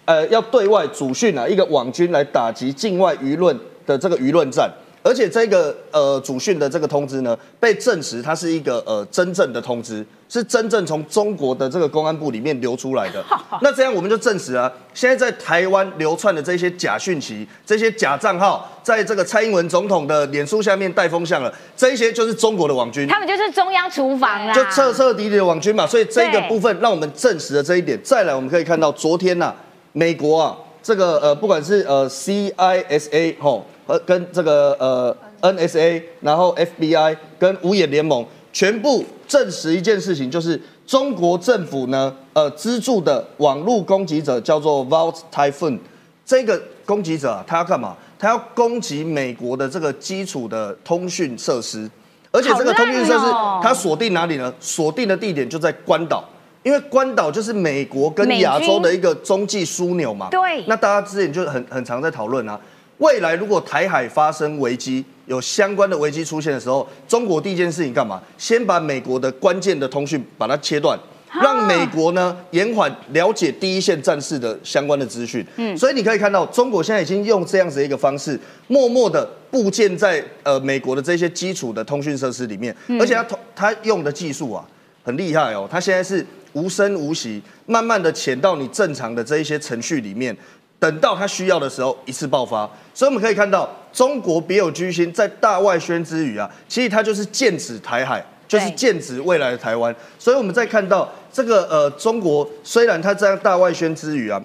[0.04, 4.70] 呃，要对外主训啊，一个网军来打击境外舆论的这个舆论战。
[5.02, 13.24] 而且这个呃主训的这个通知呢，被证实它是一个呃真正的通知，是真正从中国的这个公安部里面流出来的。
[13.62, 23.08] 那这样我们就证实啊，现在在台湾流窜的这些假讯息、这些假账号，在这个蔡英文总统的脸书下面带风向了，这一些就是中国的网军。
[23.08, 27.98] 他们就是中央厨房啦，就彻彻底底的网军嘛，所以这个部分让我们证实了这一点。
[28.04, 29.52] 再来，我们可以看到昨天呐、
[29.92, 45.78] 美国啊，这个呃，不管是呃 CISA 吼，呃跟这个呃 NSA，然后 FBI 跟五眼联盟，全部证实一件事情，就是中国政府呢，呃资助的网络攻击者叫做 Vault Typhoon，
[46.24, 47.96] 这个攻击者啊，他要干嘛？
[48.18, 51.90] 他要攻击美国的这个基础的通讯设施。
[52.34, 54.50] 而且这个通讯设施好烂哦，它锁定哪里呢？
[54.58, 56.24] 锁定的地点就在关岛，
[56.62, 60.28] 因为关岛就是美国跟亚洲的一个中继枢纽嘛。
[60.30, 62.58] 对那大家之前就很很常在讨论啊，
[63.02, 68.22] 未来如果台海发生危机，有相关的危机出现的时候，中国第一件事情干嘛？
[68.38, 70.96] 先把美国的关键的通讯把它切断。
[71.42, 78.38] 让美国呢延缓了解第一线战事的相关的资讯，嗯，所以你可以看到，中国现在已经用这样子的一个方式，
[78.68, 84.62] 默默的部件在呃美国的这些基础的通讯设施里面，而且它通它用的技术啊
[85.02, 90.36] 很厉害哦，它现在是无声无息，慢慢的潜到你正常的这一些程序里面，
[90.82, 92.68] 等到他需要的时候一次爆发。
[92.92, 98.26] 所以我们可以看到，中国别有居心，在大外宣之余啊，其实它就是剑指台海。
[98.48, 104.42] 就是剑指未来的台湾，所以我们在看到这个呃，中国虽然它这样大外宣之余啊，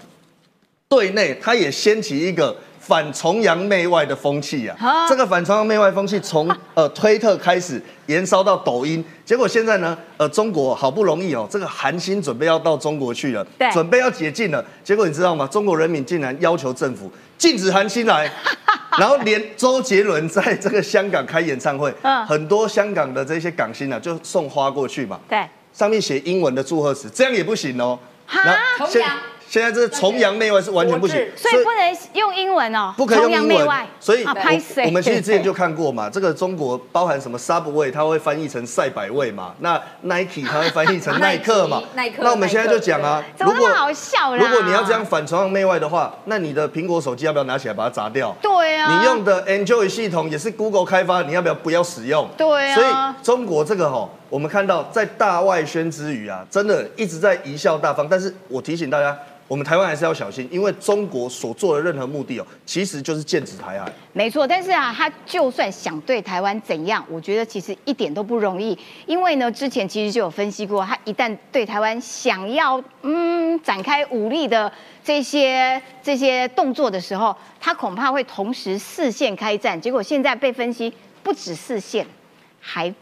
[0.88, 2.55] 对内它也掀起一个
[2.88, 5.05] 反崇洋媚外的风气啊。
[5.09, 15.45] 这个反崇洋媚外风气从 呃推特开始延烧到抖音，结果现在呢，呃，中国好不容易哦，这个韩星准备要到中国去了，对准备要解禁了，结果你知道吗？
[15.47, 18.31] 中国人民竟然要求政府禁止韩星来。
[18.97, 27.99] 然后连周杰伦在这个香港开演唱会，嗯很多香港的这些港星啊，就送花过去嘛，对，上面写英文的祝贺词，这样也不行哦。
[28.25, 28.88] 哈然后
[29.47, 34.33] 现在这个崇洋媚外是完全不行，所以不能用英文哦，不可以用崇洋英文所以啊
[34.85, 44.37] 我们其实之前就 看过嘛，这个中国包含什么 Subway，它会翻译成赛百味嘛，那 Nike 它会翻译成耐克嘛耐克那我们现在就讲啊，怎么那么好笑啦？
[44.37, 48.35] 如果你要这样反崇洋媚外的话，那你的苹果手机要不要拿起来把它砸掉？
[48.41, 52.27] 对啊，你用的 Android 系统也是 Google 开发，你要不要不要使用？
[52.37, 58.07] 对啊所以中国这个吼，我们看到在大外宣之余啊，真的一直在贻笑大方。
[58.09, 59.17] 但是我提醒大家，
[59.47, 63.89] 我们台湾还是要小心，因为中国所做的任何目的哦，其实就是剑指台海。
[64.11, 74.69] 没错，但是啊，他就算想对台湾怎样，我觉得其实一点都不容易，因为呢，之前其实就有分析过，他一旦对台湾想要嗯展开武力的
[75.01, 79.79] 这些这些动作的时候，他恐怕会同时四线开战。
[79.79, 80.93] 结果现在被分析
[81.23, 82.05] 不止四线，
[82.59, 82.93] 还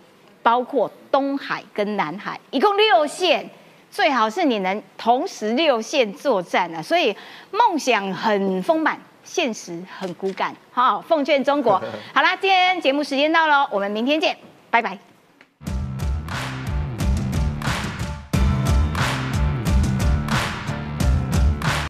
[0.43, 3.49] 包括东海跟南海，一共六线。
[3.95, 6.81] 最好是你能同时六线作战啊。
[6.81, 7.15] 所以
[7.51, 10.53] 梦想很丰满，现实很骨感。
[10.73, 11.81] 好，奉劝中国。
[12.13, 14.35] 好啦，今天节目时间到喽，我们明天见，
[14.69, 15.14] 拜拜。